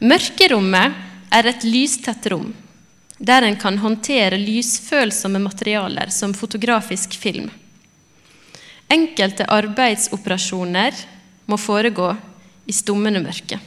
Mørkerommet 0.00 0.96
er 1.30 1.50
et 1.50 1.66
lystett 1.68 2.26
rom 2.32 2.48
der 3.20 3.44
en 3.44 3.56
kan 3.60 3.76
håndtere 3.78 4.38
lysfølsomme 4.40 5.42
materialer 5.44 6.08
som 6.08 6.32
fotografisk 6.32 7.18
film. 7.20 7.50
Enkelte 8.88 9.44
arbeidsoperasjoner 9.44 10.96
må 11.46 11.58
foregå 11.60 12.14
i 12.66 12.72
stummende 12.72 13.20
mørke. 13.20 13.60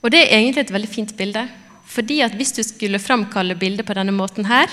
Og 0.00 0.10
Det 0.10 0.22
er 0.24 0.38
egentlig 0.38 0.64
et 0.64 0.72
veldig 0.72 0.88
fint 0.88 1.16
bilde. 1.16 1.48
fordi 1.88 2.20
at 2.22 2.32
Hvis 2.32 2.52
du 2.52 2.62
skulle 2.62 2.98
framkalle 2.98 3.54
bildet 3.54 3.86
på 3.86 3.94
denne 3.94 4.12
måten, 4.12 4.44
her, 4.44 4.68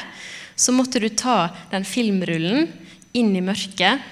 så 0.56 0.74
måtte 0.76 1.02
du 1.04 1.10
ta 1.12 1.50
den 1.72 1.86
filmrullen 1.88 2.70
inn 3.16 3.34
i 3.36 3.44
mørket, 3.44 4.04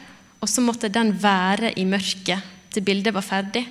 og 0.44 0.50
så 0.52 0.64
måtte 0.64 0.92
den 0.92 1.14
være 1.20 1.72
i 1.80 1.86
mørket 1.88 2.52
til 2.74 2.84
bildet 2.86 3.16
var 3.16 3.26
ferdig. 3.26 3.64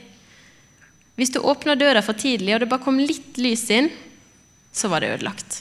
Hvis 1.19 1.33
du 1.35 1.43
åpna 1.45 1.77
døra 1.77 2.01
for 2.05 2.17
tidlig, 2.17 2.55
og 2.55 2.63
det 2.63 2.71
bare 2.71 2.85
kom 2.85 3.01
litt 3.01 3.37
lys 3.41 3.67
inn, 3.75 3.91
så 4.73 4.89
var 4.89 5.05
det 5.05 5.13
ødelagt. 5.19 5.61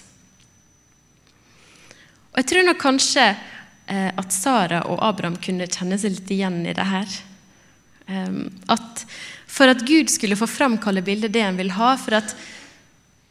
Og 2.31 2.39
Jeg 2.39 2.47
tror 2.47 2.63
nok 2.63 2.79
kanskje 2.79 3.25
eh, 3.27 4.11
at 4.15 4.31
Sara 4.31 4.85
og 4.87 5.01
Abraham 5.03 5.35
kunne 5.43 5.67
kjenne 5.67 5.99
seg 5.99 6.15
litt 6.15 6.31
igjen 6.31 6.61
i 6.63 6.75
det 6.77 6.87
her. 6.87 7.19
Um, 8.07 8.47
at 8.71 9.03
For 9.51 9.69
at 9.71 9.83
Gud 9.87 10.09
skulle 10.09 10.39
få 10.39 10.47
framkalle 10.47 11.03
bildet 11.03 11.35
det 11.35 11.43
han 11.43 11.59
vil 11.59 11.73
ha, 11.75 11.93
for 11.99 12.15
at 12.21 12.31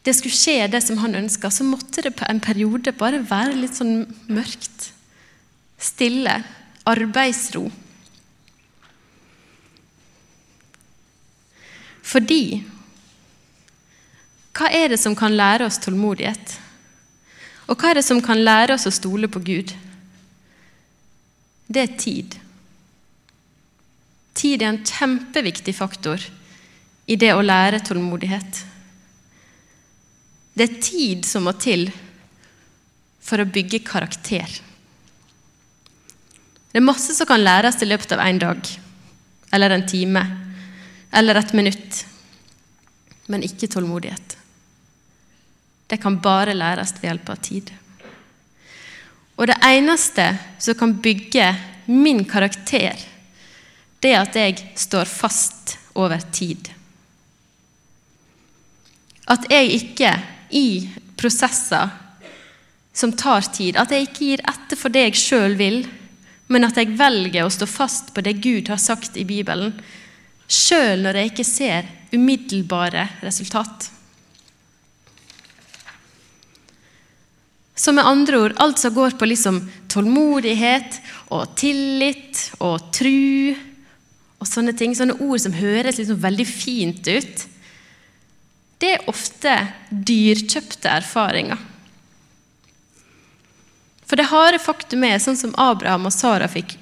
det 0.07 0.15
skulle 0.17 0.37
skje 0.37 0.65
det 0.73 0.81
som 0.85 0.99
han 1.03 1.15
ønska, 1.19 1.51
så 1.53 1.65
måtte 1.67 2.03
det 2.07 2.15
på 2.17 2.25
en 2.29 2.41
periode 2.41 2.93
bare 2.97 3.21
være 3.21 3.59
litt 3.59 3.77
sånn 3.77 4.07
mørkt. 4.33 4.91
Stille. 5.81 6.41
Arbeidsro. 6.89 7.67
Fordi 12.11 12.63
hva 14.57 14.71
er 14.75 14.91
det 14.93 14.99
som 15.01 15.15
kan 15.17 15.37
lære 15.37 15.69
oss 15.69 15.79
tålmodighet? 15.85 16.57
Og 17.71 17.79
hva 17.79 17.93
er 17.93 18.01
det 18.01 18.07
som 18.09 18.19
kan 18.25 18.41
lære 18.41 18.75
oss 18.75 18.89
å 18.89 18.95
stole 18.95 19.29
på 19.31 19.43
Gud? 19.45 19.77
Det 21.71 21.85
er 21.85 21.95
tid. 22.01 22.35
Tid 24.35 24.65
er 24.65 24.73
en 24.73 24.83
kjempeviktig 24.83 25.77
faktor 25.77 26.25
i 27.07 27.17
det 27.21 27.31
å 27.37 27.45
lære 27.45 27.83
tålmodighet. 27.87 28.65
Det 30.61 30.67
er 30.69 30.81
tid 30.85 31.23
som 31.25 31.47
må 31.49 31.55
til 31.57 31.87
for 33.25 33.41
å 33.41 33.49
bygge 33.49 33.79
karakter. 33.81 34.45
Det 36.69 36.77
er 36.77 36.85
masse 36.85 37.15
som 37.17 37.25
kan 37.25 37.41
læres 37.41 37.79
i 37.81 37.87
løpet 37.89 38.11
av 38.13 38.21
en 38.21 38.41
dag, 38.43 38.67
eller 39.57 39.73
en 39.73 39.87
time, 39.89 40.21
eller 41.17 41.41
et 41.41 41.55
minutt, 41.57 42.03
men 43.33 43.47
ikke 43.47 43.71
tålmodighet. 43.73 44.35
Det 45.89 45.97
kan 46.03 46.19
bare 46.21 46.53
læres 46.53 46.93
ved 46.99 47.09
hjelp 47.09 47.31
av 47.33 47.41
tid. 47.47 47.71
Og 49.41 49.49
det 49.49 49.57
eneste 49.65 50.27
som 50.61 50.77
kan 50.77 50.93
bygge 51.01 51.47
min 51.89 52.21
karakter, 52.29 53.01
det 54.05 54.13
er 54.13 54.21
at 54.27 54.37
jeg 54.37 54.61
står 54.77 55.09
fast 55.09 55.79
over 55.97 56.21
tid. 56.37 56.69
At 59.25 59.49
jeg 59.49 59.73
ikke 59.79 60.13
i 60.51 60.89
prosesser 61.21 61.91
som 62.93 63.13
tar 63.13 63.47
tid, 63.55 63.79
at 63.79 63.93
jeg 63.93 64.09
ikke 64.09 64.27
gir 64.27 64.43
etter 64.51 64.79
for 64.79 64.93
det 64.93 65.07
jeg 65.09 65.21
sjøl 65.21 65.57
vil, 65.59 65.85
men 66.51 66.67
at 66.67 66.79
jeg 66.81 66.97
velger 66.99 67.47
å 67.47 67.53
stå 67.53 67.69
fast 67.71 68.11
på 68.15 68.25
det 68.27 68.41
Gud 68.43 68.69
har 68.73 68.81
sagt 68.83 69.17
i 69.21 69.27
Bibelen, 69.29 69.77
sjøl 70.51 71.05
når 71.05 71.21
jeg 71.21 71.33
ikke 71.33 71.47
ser 71.47 71.89
umiddelbare 72.11 73.07
resultat. 73.23 73.91
Så 77.81 77.95
med 77.97 78.05
andre 78.05 78.43
ord, 78.43 78.57
alt 78.61 78.83
som 78.83 78.93
går 78.93 79.15
på 79.17 79.29
liksom 79.31 79.63
tålmodighet 79.89 80.99
og 81.33 81.55
tillit 81.57 82.51
og 82.59 82.91
tru 82.93 83.55
og 84.41 84.49
sånne 84.49 84.75
ting, 84.77 84.93
sånne 84.97 85.17
ord 85.23 85.41
som 85.41 85.55
høres 85.57 86.01
liksom 86.01 86.21
veldig 86.21 86.47
fint 86.49 87.09
ut, 87.09 87.47
det 88.81 88.95
er 88.95 89.09
ofte 89.11 89.57
dyrkjøpte 89.91 90.89
erfaringer. 91.01 91.59
For 94.09 94.19
det 94.19 94.31
harde 94.33 94.59
faktum 94.59 95.05
er, 95.07 95.21
sånn 95.23 95.39
som 95.39 95.53
Abraham 95.61 96.09
og 96.09 96.15
Sara 96.15 96.49
fikk 96.51 96.75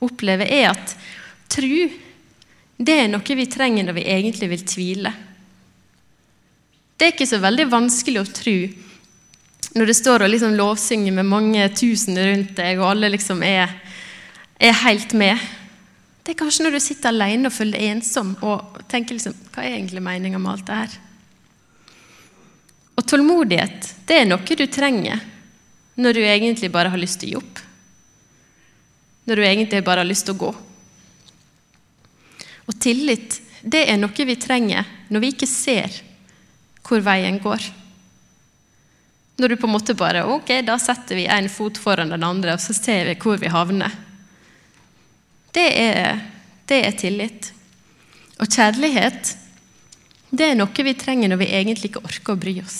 oppleve, 0.00 0.46
er 0.48 0.70
at 0.70 0.94
tru 1.52 1.90
det 2.80 2.94
er 2.96 3.10
noe 3.12 3.36
vi 3.36 3.44
trenger 3.50 3.84
når 3.84 3.98
vi 3.98 4.06
egentlig 4.08 4.48
vil 4.54 4.62
tvile. 4.64 5.10
Det 6.96 7.06
er 7.06 7.12
ikke 7.12 7.28
så 7.28 7.40
veldig 7.42 7.66
vanskelig 7.68 8.22
å 8.22 8.30
tro 8.30 8.56
når 9.76 9.90
det 9.90 9.96
står 9.98 10.24
og 10.24 10.32
liksom 10.32 10.56
lovsynger 10.56 11.14
med 11.14 11.28
mange 11.28 11.66
tusen 11.76 12.16
rundt 12.18 12.56
deg, 12.56 12.80
og 12.80 12.88
alle 12.94 13.12
liksom 13.12 13.44
er, 13.46 13.70
er, 14.58 14.74
helt 14.82 15.12
med 15.14 15.38
Det 16.24 16.32
er 16.32 16.40
kanskje 16.40 16.64
når 16.64 16.74
du 16.74 16.80
sitter 16.82 17.12
alene 17.12 17.50
og 17.50 17.54
føler 17.54 17.76
deg 17.76 17.92
ensom 17.92 18.32
og 18.40 18.80
tenker 18.90 19.14
liksom 19.14 19.36
Hva 19.52 19.62
er 19.62 19.76
egentlig 19.76 20.02
meninga 20.02 20.40
med 20.40 20.52
alt 20.54 20.66
det 20.66 20.80
her? 20.80 20.98
Og 23.00 23.06
tålmodighet, 23.08 23.86
det 24.04 24.18
er 24.20 24.26
noe 24.28 24.56
du 24.56 24.66
trenger 24.68 25.22
når 26.00 26.16
du 26.16 26.20
egentlig 26.20 26.68
bare 26.72 26.92
har 26.92 27.00
lyst 27.00 27.22
til 27.22 27.30
å 27.30 27.32
gi 27.32 27.38
opp. 27.40 27.60
Når 29.24 29.40
du 29.40 29.44
egentlig 29.46 29.80
bare 29.86 30.02
har 30.04 30.08
lyst 30.08 30.26
til 30.28 30.36
å 30.36 30.42
gå. 30.42 30.50
Og 32.68 32.76
tillit, 32.80 33.40
det 33.64 33.86
er 33.88 33.96
noe 34.00 34.26
vi 34.28 34.36
trenger 34.36 34.84
når 35.08 35.24
vi 35.24 35.32
ikke 35.32 35.48
ser 35.48 35.96
hvor 36.84 37.00
veien 37.04 37.40
går. 37.40 37.64
Når 39.40 39.48
du 39.48 39.56
på 39.56 39.68
en 39.68 39.72
måte 39.72 39.96
bare 39.96 40.26
Ok, 40.28 40.52
da 40.66 40.76
setter 40.76 41.16
vi 41.16 41.24
en 41.24 41.48
fot 41.48 41.80
foran 41.80 42.12
den 42.12 42.24
andre, 42.26 42.54
og 42.54 42.60
så 42.60 42.76
ser 42.76 43.08
vi 43.08 43.16
hvor 43.16 43.40
vi 43.40 43.48
havner. 43.48 43.94
Det 45.56 45.68
er, 45.80 46.20
det 46.68 46.84
er 46.84 46.98
tillit. 47.00 47.52
Og 48.40 48.48
kjærlighet, 48.48 49.34
det 50.30 50.46
er 50.46 50.58
noe 50.58 50.86
vi 50.86 50.94
trenger 50.94 51.30
når 51.30 51.42
vi 51.42 51.50
egentlig 51.58 51.90
ikke 51.90 52.04
orker 52.06 52.36
å 52.36 52.40
bry 52.40 52.56
oss. 52.62 52.78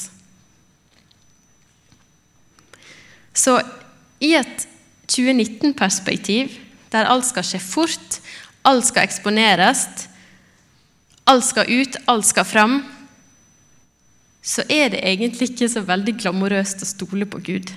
Så 3.34 3.56
i 4.22 4.34
et 4.38 4.66
2019-perspektiv, 5.10 6.54
der 6.92 7.08
alt 7.10 7.26
skal 7.26 7.46
skje 7.46 7.60
fort, 7.62 8.20
alt 8.66 8.86
skal 8.86 9.06
eksponeres, 9.06 9.86
alt 11.30 11.46
skal 11.46 11.70
ut, 11.70 11.98
alt 12.10 12.26
skal 12.28 12.46
fram, 12.46 12.80
så 14.42 14.64
er 14.72 14.92
det 14.92 15.02
egentlig 15.04 15.50
ikke 15.50 15.68
så 15.70 15.82
veldig 15.84 16.16
glamorøst 16.22 16.82
å 16.84 16.88
stole 16.88 17.28
på 17.28 17.42
Gud. 17.44 17.72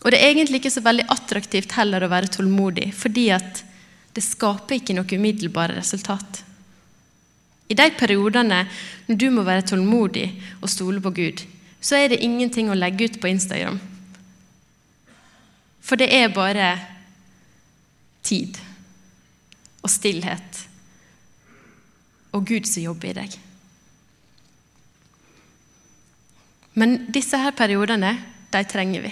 Og 0.00 0.12
det 0.12 0.20
er 0.20 0.32
egentlig 0.32 0.62
ikke 0.62 0.72
så 0.72 0.82
veldig 0.84 1.08
attraktivt 1.12 1.74
heller 1.76 2.04
å 2.04 2.12
være 2.12 2.30
tålmodig, 2.32 2.90
fordi 2.96 3.28
at 3.36 3.64
det 4.16 4.24
skaper 4.24 4.78
ikke 4.78 4.96
noe 4.96 5.18
umiddelbare 5.18 5.76
resultat. 5.76 6.44
I 7.70 7.76
de 7.78 7.86
periodene 7.98 8.64
når 9.06 9.18
du 9.18 9.28
må 9.34 9.44
være 9.46 9.66
tålmodig 9.70 10.26
og 10.60 10.70
stole 10.70 11.02
på 11.02 11.12
Gud, 11.14 11.44
så 11.80 11.96
er 11.96 12.10
det 12.10 12.22
ingenting 12.24 12.70
å 12.70 12.78
legge 12.78 13.06
ut 13.08 13.20
på 13.22 13.30
Instagram. 13.30 13.78
For 15.80 15.98
det 16.00 16.10
er 16.12 16.34
bare 16.34 16.72
tid 18.26 18.58
og 19.80 19.90
stillhet 19.90 20.64
og 22.36 22.44
Gud 22.46 22.68
som 22.68 22.84
jobber 22.84 23.10
i 23.10 23.16
deg. 23.22 23.38
Men 26.78 27.00
disse 27.10 27.38
her 27.40 27.54
periodene, 27.56 28.12
de 28.50 28.60
trenger 28.66 29.06
vi. 29.06 29.10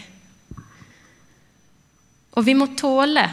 Og 2.39 2.45
vi 2.47 2.55
må 2.55 2.69
tåle 2.79 3.27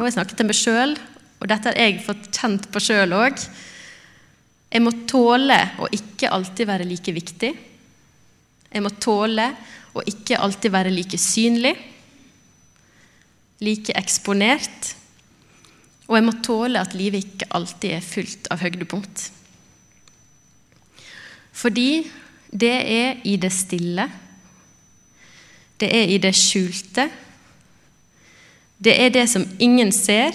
og 0.00 0.06
jeg 0.06 0.14
snakker 0.14 0.38
til 0.38 0.46
meg 0.48 0.56
sjøl, 0.56 0.92
og 1.40 1.48
dette 1.48 1.72
har 1.72 1.80
jeg 1.80 2.02
fått 2.04 2.28
kjent 2.36 2.68
på 2.72 2.82
sjøl 2.84 3.14
òg. 3.16 3.40
Jeg 4.70 4.84
må 4.84 4.92
tåle 5.08 5.56
å 5.80 5.88
ikke 5.96 6.30
alltid 6.30 6.68
være 6.68 6.86
like 6.86 7.14
viktig. 7.16 7.50
Jeg 8.70 8.84
må 8.84 8.92
tåle 9.02 9.48
å 9.96 10.04
ikke 10.06 10.38
alltid 10.38 10.70
være 10.70 10.92
like 10.94 11.18
synlig, 11.18 11.74
like 13.64 13.96
eksponert. 13.98 14.92
Og 16.10 16.18
jeg 16.18 16.26
må 16.26 16.36
tåle 16.44 16.82
at 16.82 16.94
livet 16.98 17.24
ikke 17.24 17.50
alltid 17.56 17.96
er 17.96 18.04
fullt 18.04 18.50
av 18.52 18.62
høydepunkt. 18.62 19.26
Fordi 21.56 22.04
det 22.50 22.76
er 22.76 23.20
i 23.26 23.36
det 23.40 23.50
stille, 23.54 24.06
det 25.80 25.88
er 25.96 26.12
i 26.12 26.20
det 26.20 26.32
skjulte, 26.36 27.08
det 28.80 28.94
er 28.96 29.12
det 29.12 29.26
som 29.28 29.44
ingen 29.60 29.92
ser, 29.92 30.34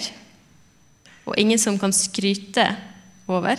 og 1.26 1.34
ingen 1.38 1.58
som 1.58 1.78
kan 1.78 1.92
skryte 1.94 2.68
over, 3.26 3.58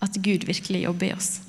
at 0.00 0.18
Gud 0.20 0.44
virkelig 0.48 0.84
jobber 0.84 1.10
i 1.10 1.14
oss. 1.16 1.40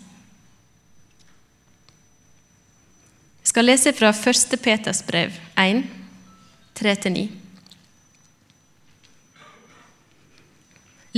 Jeg 3.42 3.52
skal 3.52 3.68
lese 3.68 3.94
fra 3.98 4.12
1. 4.16 4.58
Peters 4.64 5.02
brev 5.04 5.36
1, 5.60 5.84
3-9. 6.80 7.28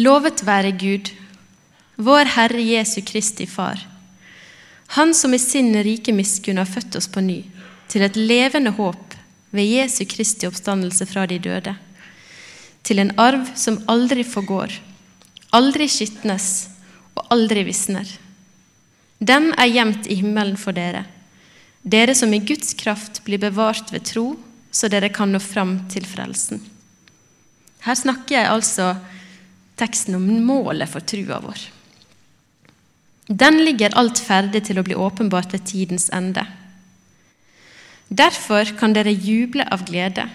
Lovet 0.01 0.41
være 0.41 0.71
Gud, 0.73 1.11
vår 2.01 2.31
Herre 2.33 2.61
Jesu 2.65 3.01
Kristi 3.05 3.45
Far, 3.45 3.77
Han 4.97 5.13
som 5.13 5.33
i 5.33 5.39
sin 5.41 5.73
rike 5.85 6.13
miskunn 6.13 6.57
har 6.57 6.69
født 6.69 6.95
oss 6.99 7.07
på 7.09 7.21
ny, 7.21 7.39
til 7.89 8.03
et 8.05 8.17
levende 8.17 8.73
håp 8.77 9.15
ved 9.53 9.69
Jesu 9.69 10.03
Kristi 10.09 10.47
oppstandelse 10.49 11.05
fra 11.09 11.25
de 11.29 11.39
døde, 11.41 11.75
til 12.83 12.99
en 12.99 13.13
arv 13.19 13.47
som 13.59 13.79
aldri 13.91 14.25
forgår, 14.27 14.73
aldri 15.55 15.87
skitnes 15.91 16.49
og 17.15 17.27
aldri 17.33 17.63
visner. 17.67 18.07
Den 19.23 19.51
er 19.55 19.71
gjemt 19.71 20.09
i 20.11 20.19
himmelen 20.19 20.57
for 20.59 20.75
dere, 20.75 21.05
dere 21.83 22.15
som 22.15 22.33
i 22.33 22.41
Guds 22.43 22.73
kraft 22.79 23.21
blir 23.25 23.41
bevart 23.43 23.91
ved 23.91 24.05
tro, 24.07 24.33
så 24.71 24.89
dere 24.89 25.11
kan 25.13 25.31
nå 25.31 25.39
fram 25.43 25.77
til 25.91 26.05
frelsen. 26.07 26.61
Her 27.83 27.99
snakker 27.99 28.37
jeg 28.37 28.49
altså 28.49 28.93
teksten 29.79 30.15
om 30.17 30.27
målet 30.47 30.89
for 30.89 31.03
trua 31.05 31.39
vår. 31.43 31.61
Den 33.27 33.61
ligger 33.63 33.95
alt 33.99 34.19
ferdig 34.19 34.63
til 34.67 34.79
å 34.79 34.85
bli 34.85 34.95
åpenbart 34.99 35.53
ved 35.55 35.65
tidens 35.67 36.09
ende. 36.15 36.43
Derfor 38.07 38.67
kan 38.79 38.93
dere 38.95 39.13
juble 39.13 39.65
av 39.71 39.85
glede, 39.87 40.27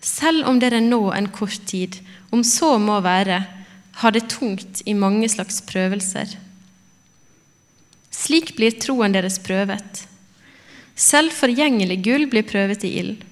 selv 0.00 0.48
om 0.48 0.60
dere 0.60 0.80
nå 0.80 1.10
en 1.12 1.28
kort 1.32 1.60
tid, 1.68 1.98
om 2.30 2.44
så 2.46 2.76
må 2.78 3.00
være, 3.04 3.42
har 4.00 4.14
det 4.14 4.28
tungt 4.32 4.82
i 4.88 4.94
mange 4.96 5.28
slags 5.28 5.60
prøvelser. 5.68 6.36
Slik 8.10 8.54
blir 8.56 8.78
troen 8.80 9.12
deres 9.12 9.38
prøvet. 9.42 10.04
Selv 10.96 11.32
forgjengelig 11.36 12.00
gull 12.04 12.26
blir 12.32 12.46
prøvet 12.48 12.84
i 12.84 12.94
ild. 13.00 13.26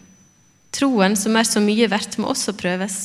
Troen, 0.73 1.17
som 1.17 1.37
er 1.37 1.49
så 1.49 1.63
mye 1.65 1.89
verdt, 1.91 2.19
må 2.21 2.29
også 2.29 2.53
prøves, 2.57 2.99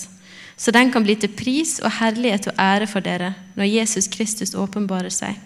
så 0.59 0.71
den 0.75 0.91
kan 0.93 1.03
bli 1.05 1.15
til 1.19 1.31
pris 1.33 1.79
og 1.81 1.91
herlighet 1.99 2.51
og 2.51 2.59
ære 2.61 2.87
for 2.87 3.03
dere 3.03 3.33
når 3.57 3.71
Jesus 3.71 4.07
Kristus 4.11 4.53
åpenbarer 4.55 5.11
seg. 5.13 5.39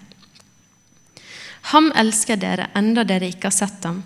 Ham 1.71 1.89
elsker 1.99 2.39
dere 2.39 2.69
enda 2.79 3.03
dere 3.07 3.29
ikke 3.31 3.49
har 3.49 3.55
sett 3.55 3.83
ham. 3.87 4.01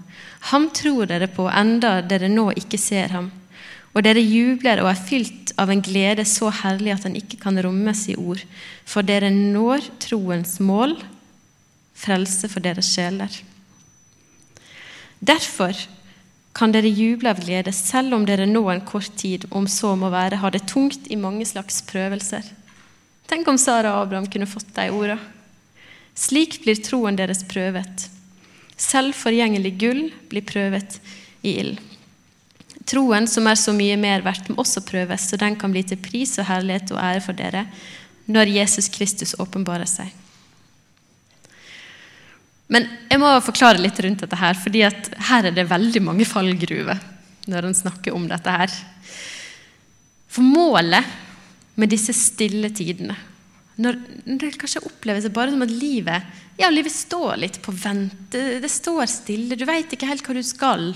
Ham 0.52 0.70
tror 0.74 1.10
dere 1.10 1.28
på 1.30 1.48
enda 1.50 2.00
dere 2.02 2.30
nå 2.32 2.50
ikke 2.58 2.80
ser 2.82 3.14
ham. 3.14 3.30
Og 3.92 4.06
dere 4.06 4.24
jubler 4.24 4.80
og 4.84 4.92
er 4.92 5.00
fylt 5.00 5.52
av 5.60 5.72
en 5.72 5.82
glede 5.84 6.24
så 6.28 6.52
herlig 6.62 6.94
at 6.96 7.08
den 7.08 7.18
ikke 7.20 7.40
kan 7.42 7.60
rommes 7.64 8.06
i 8.12 8.16
ord, 8.16 8.44
for 8.88 9.04
dere 9.04 9.32
når 9.34 9.90
troens 10.00 10.60
mål, 10.64 10.96
frelse 12.02 12.48
for 12.50 12.64
deres 12.64 12.88
sjeler. 12.96 13.34
Derfor 15.20 15.76
kan 16.58 16.74
dere 16.74 16.90
juble 16.90 17.32
av 17.32 17.44
glede, 17.44 17.72
selv 17.76 18.16
om 18.16 18.26
dere 18.28 18.48
nå 18.48 18.64
en 18.72 18.84
kort 18.88 19.12
tid, 19.20 19.46
om 19.52 19.68
så 19.70 19.94
må 20.00 20.10
være, 20.12 20.40
har 20.42 20.56
det 20.56 20.66
tungt 20.72 21.12
i 21.12 21.20
mange 21.20 21.46
slags 21.48 21.84
prøvelser. 21.88 22.48
Tenk 23.32 23.48
om 23.48 23.60
Sara 23.60 23.94
og 23.96 24.08
Abraham 24.08 24.28
kunne 24.32 24.50
fått 24.50 24.74
de 24.76 24.90
orda. 24.92 25.20
Slik 26.18 26.60
blir 26.66 26.82
troen 26.84 27.16
deres 27.16 27.46
prøvet. 27.48 28.08
Selv 28.76 29.16
forgjengelig 29.16 29.76
gull 29.80 30.02
blir 30.32 30.44
prøvet 30.48 30.98
i 31.46 31.56
ild. 31.62 31.80
Troen, 32.92 33.28
som 33.30 33.48
er 33.48 33.60
så 33.60 33.74
mye 33.76 33.96
mer 34.00 34.24
verdt, 34.26 34.50
må 34.52 34.60
også 34.62 34.84
prøves, 34.84 35.30
så 35.30 35.40
den 35.40 35.56
kan 35.60 35.72
bli 35.72 35.84
til 35.88 36.00
pris 36.02 36.36
og 36.42 36.50
herlighet 36.50 36.92
og 36.92 37.00
ære 37.00 37.24
for 37.24 37.38
dere 37.38 37.66
når 38.32 38.52
Jesus 38.52 38.90
Kristus 38.92 39.34
åpenbarer 39.40 39.88
seg. 39.90 40.12
Men 42.72 42.86
jeg 43.10 43.20
må 43.20 43.32
forklare 43.44 43.82
litt 43.82 43.98
rundt 44.04 44.22
dette 44.24 44.38
her, 44.40 44.56
fordi 44.56 44.84
her 44.84 45.48
er 45.48 45.56
det 45.56 45.68
veldig 45.68 46.04
mange 46.06 46.28
fallgruver 46.28 47.00
når 47.52 47.68
en 47.68 47.76
snakker 47.76 48.16
om 48.16 48.30
dette 48.30 48.54
her. 48.54 48.72
For 50.32 50.46
målet 50.46 51.08
med 51.80 51.92
disse 51.92 52.16
stille 52.16 52.70
tidene 52.76 53.18
når, 53.82 53.98
det 54.28 54.52
kanskje 54.60 54.84
oppleves 54.86 55.26
bare 55.34 55.54
som 55.54 55.64
at 55.66 55.72
livet 55.74 56.42
ja, 56.60 56.70
livet 56.70 56.94
står 56.94 57.40
litt 57.42 57.58
på 57.64 57.74
vent. 57.74 58.14
Det, 58.30 58.70
står 58.70 59.08
stille. 59.10 59.58
Du 59.58 59.64
veit 59.66 59.90
ikke 59.96 60.10
helt 60.10 60.28
hva 60.28 60.36
du 60.38 60.44
skal. 60.46 60.92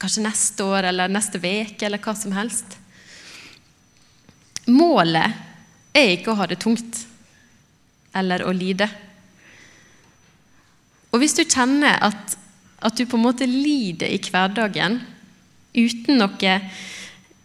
Kanskje 0.00 0.24
neste 0.26 0.64
år 0.64 0.90
eller 0.90 1.12
neste 1.12 1.40
uke 1.40 1.86
eller 1.86 2.02
hva 2.02 2.14
som 2.16 2.34
helst. 2.36 2.76
Målet 4.66 5.36
er 5.96 6.16
ikke 6.16 6.32
å 6.32 6.38
ha 6.40 6.46
det 6.46 6.60
tungt 6.60 7.04
eller 8.16 8.44
å 8.44 8.52
lide. 8.52 8.88
Og 11.12 11.20
hvis 11.22 11.36
du 11.38 11.44
kjenner 11.44 11.96
at, 12.04 12.36
at 12.84 12.96
du 12.96 13.06
på 13.06 13.16
en 13.16 13.24
måte 13.24 13.48
lider 13.48 14.10
i 14.12 14.20
hverdagen 14.20 15.00
uten 15.76 16.18
noe 16.20 16.56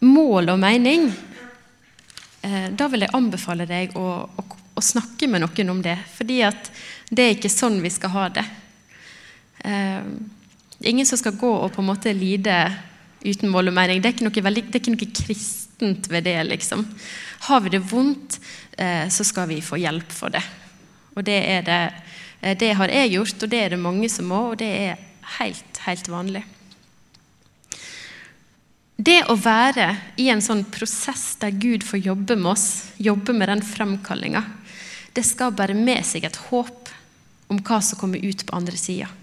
mål 0.02 0.52
og 0.52 0.60
mening, 0.60 1.12
eh, 2.42 2.68
da 2.74 2.88
vil 2.92 3.06
jeg 3.06 3.16
anbefale 3.16 3.68
deg 3.70 3.96
å, 4.00 4.08
å 4.28 4.62
å 4.74 4.84
snakke 4.84 5.30
med 5.30 5.44
noen 5.44 5.74
om 5.74 5.82
det. 5.84 5.98
Fordi 6.16 6.42
det 7.12 7.24
er 7.24 7.36
ikke 7.36 7.52
sånn 7.52 7.80
vi 7.84 7.92
skal 7.94 8.14
ha 8.16 8.28
det. 8.34 8.46
Det 10.82 10.88
er 10.88 10.96
ingen 10.96 11.06
som 11.06 11.20
skal 11.20 11.36
gå 11.38 11.50
og 11.62 11.76
på 11.76 11.84
en 11.84 11.92
måte 11.92 12.10
lide 12.18 12.56
uten 13.22 13.52
mål 13.54 13.70
og 13.70 13.76
mening. 13.78 14.00
Det 14.02 14.10
er 14.10 14.16
ikke 14.16 14.26
noe, 14.26 14.44
veldig, 14.48 14.64
er 14.66 14.80
ikke 14.80 14.94
noe 14.96 15.10
kristent 15.14 16.08
ved 16.10 16.26
det. 16.26 16.40
liksom. 16.48 16.82
Har 17.46 17.62
vi 17.62 17.70
det 17.76 17.84
vondt, 17.86 18.40
eh, 18.82 19.06
så 19.14 19.24
skal 19.24 19.52
vi 19.52 19.60
få 19.62 19.78
hjelp 19.78 20.10
for 20.10 20.34
det. 20.34 20.42
Og 21.14 21.22
det, 21.28 21.38
er 21.38 21.62
det, 21.68 21.82
eh, 22.42 22.58
det 22.58 22.72
har 22.80 22.90
jeg 22.90 23.14
gjort, 23.14 23.44
og 23.44 23.54
det 23.54 23.62
er 23.62 23.70
det 23.76 23.80
mange 23.80 24.10
som 24.10 24.26
må, 24.26 24.42
og 24.56 24.58
det 24.58 24.72
er 24.88 25.06
helt, 25.38 25.84
helt 25.86 26.10
vanlig. 26.10 26.44
Det 28.98 29.22
å 29.30 29.38
være 29.38 29.88
i 30.18 30.32
en 30.34 30.42
sånn 30.42 30.66
prosess 30.66 31.36
der 31.42 31.54
Gud 31.62 31.86
får 31.86 32.08
jobbe 32.10 32.42
med 32.42 32.56
oss, 32.56 32.68
jobbe 32.98 33.38
med 33.38 33.54
den 33.54 33.62
fremkallinga, 33.62 34.44
det 35.14 35.30
skal 35.30 35.54
bære 35.54 35.78
med 35.78 36.02
seg 36.10 36.26
et 36.26 36.42
håp 36.50 36.90
om 37.54 37.62
hva 37.62 37.84
som 37.86 38.02
kommer 38.02 38.18
ut 38.18 38.48
på 38.48 38.58
andre 38.58 38.78
sida. 38.78 39.14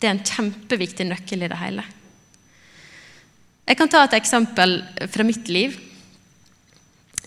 Det 0.00 0.08
er 0.08 0.14
en 0.16 0.24
kjempeviktig 0.24 1.06
nøkkel 1.08 1.44
i 1.44 1.50
det 1.50 1.58
hele. 1.60 1.84
Jeg 3.68 3.78
kan 3.78 3.90
ta 3.92 4.02
et 4.06 4.16
eksempel 4.16 4.78
fra 5.12 5.26
mitt 5.26 5.50
liv. 5.52 5.76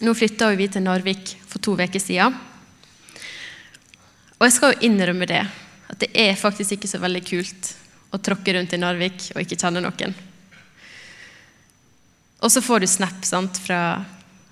Nå 0.03 0.15
flytta 0.17 0.49
vi 0.57 0.67
til 0.67 0.83
Narvik 0.83 1.35
for 1.47 1.63
to 1.63 1.77
uker 1.77 2.01
siden. 2.01 2.35
Og 4.39 4.47
jeg 4.47 4.55
skal 4.57 4.73
jo 4.73 4.89
innrømme 4.89 5.29
det, 5.29 5.43
at 5.93 6.01
det 6.01 6.09
er 6.19 6.39
faktisk 6.39 6.75
ikke 6.75 6.89
så 6.89 6.99
veldig 6.99 7.21
kult 7.29 7.69
å 8.13 8.19
tråkke 8.19 8.57
rundt 8.57 8.73
i 8.75 8.81
Narvik 8.81 9.29
og 9.35 9.45
ikke 9.45 9.59
kjenne 9.61 9.83
noen. 9.85 10.17
Og 12.43 12.51
så 12.51 12.59
får 12.59 12.83
du 12.83 12.89
snap 12.91 13.23
sant, 13.23 13.61
fra 13.63 14.01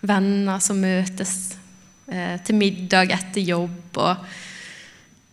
venner 0.05 0.61
som 0.63 0.79
møtes 0.79 1.57
Eh, 2.11 2.37
til 2.43 2.57
middag 2.59 3.13
etter 3.15 3.41
jobb. 3.41 3.97
og 3.97 4.17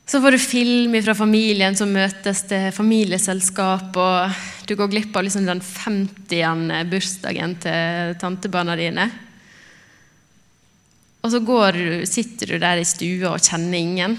så 0.09 0.21
får 0.21 0.31
du 0.31 0.39
film 0.41 0.95
fra 1.05 1.13
familien 1.15 1.75
som 1.77 1.91
møtes 1.93 2.41
til 2.49 2.71
familieselskap, 2.73 3.97
og 4.01 4.39
du 4.65 4.73
går 4.79 4.89
glipp 4.89 5.17
av 5.21 5.27
liksom 5.27 5.45
den 5.45 5.61
50. 5.61 6.89
bursdagen 6.89 7.53
til 7.61 8.15
tantebarna 8.23 8.77
dine. 8.81 9.05
Og 11.21 11.35
så 11.35 11.43
går, 11.45 11.81
sitter 12.09 12.55
du 12.55 12.57
der 12.63 12.81
i 12.81 12.89
stua 12.89 13.35
og 13.35 13.45
kjenner 13.45 13.77
ingen. 13.77 14.17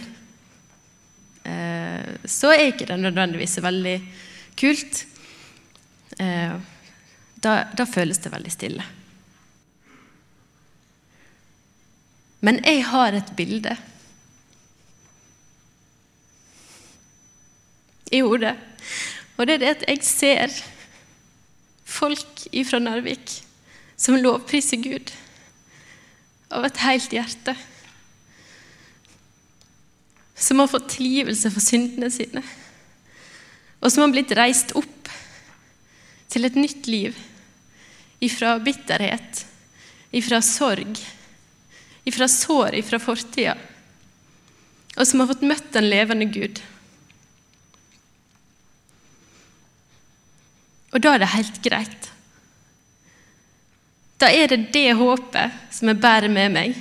Eh, 1.50 2.16
så 2.22 2.54
er 2.54 2.70
ikke 2.70 2.92
det 2.92 3.02
nødvendigvis 3.02 3.58
veldig 3.66 3.98
kult. 4.62 5.04
Eh, 6.22 6.58
da, 7.42 7.60
da 7.74 7.90
føles 7.90 8.22
det 8.22 8.38
veldig 8.38 8.54
stille. 8.54 8.90
Men 12.46 12.62
jeg 12.62 12.86
har 12.94 13.18
et 13.18 13.34
bilde 13.34 13.74
i 18.12 18.22
hodet. 18.26 18.56
Og 19.38 19.48
det 19.48 19.56
er 19.56 19.64
det 19.64 19.72
at 19.78 19.86
jeg 19.88 20.04
ser 20.06 20.56
folk 21.90 22.46
ifra 22.52 22.80
Narvik 22.82 23.40
som 24.00 24.18
lovpriser 24.20 24.80
Gud 24.84 25.12
av 26.56 26.66
et 26.66 26.82
helt 26.84 27.14
hjerte. 27.14 27.56
Som 30.40 30.62
har 30.62 30.72
fått 30.72 30.94
tilgivelse 30.96 31.52
for 31.52 31.64
syndene 31.64 32.10
sine, 32.14 32.44
og 33.80 33.92
som 33.92 34.06
har 34.06 34.14
blitt 34.14 34.32
reist 34.36 34.72
opp 34.80 35.12
til 36.32 36.48
et 36.48 36.56
nytt 36.60 36.88
liv 36.88 37.18
ifra 38.24 38.58
bitterhet, 38.64 39.46
ifra 40.16 40.42
sorg, 40.44 41.00
ifra 42.08 42.28
sår 42.32 42.80
ifra 42.80 43.00
fortida, 43.04 43.56
og 44.96 45.08
som 45.08 45.22
har 45.22 45.30
fått 45.32 45.46
møtt 45.48 45.72
den 45.76 45.88
levende 45.92 46.28
Gud. 46.32 46.60
Og 50.94 51.02
da 51.04 51.14
er 51.14 51.22
det 51.22 51.34
helt 51.36 51.60
greit. 51.66 52.10
Da 54.20 54.30
er 54.34 54.52
det 54.52 54.72
det 54.74 54.98
håpet 55.00 55.74
som 55.74 55.92
jeg 55.92 56.02
bærer 56.02 56.32
med 56.32 56.54
meg. 56.56 56.78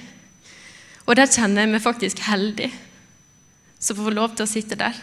Og 1.07 1.17
der 1.17 1.31
kjenner 1.31 1.65
jeg 1.65 1.73
meg 1.73 1.85
faktisk 1.85 2.23
heldig 2.27 2.71
som 3.79 3.97
får 3.97 4.17
lov 4.17 4.35
til 4.35 4.45
å 4.45 4.51
sitte 4.51 4.79
der. 4.79 4.97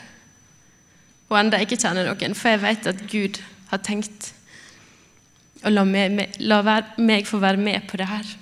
Og 1.31 1.37
enda 1.39 1.57
jeg 1.57 1.69
ikke 1.69 1.81
kjenner 1.85 2.09
noen, 2.09 2.35
for 2.37 2.53
jeg 2.53 2.61
vet 2.61 2.89
at 2.91 3.05
Gud 3.09 3.39
har 3.71 3.81
tenkt 3.85 4.33
å 5.65 5.71
la 5.71 5.85
meg, 5.87 6.35
la 6.43 6.61
meg 7.01 7.25
få 7.25 7.39
være 7.41 7.61
med 7.61 7.87
på 7.89 7.97
det 7.97 8.09
her. 8.09 8.35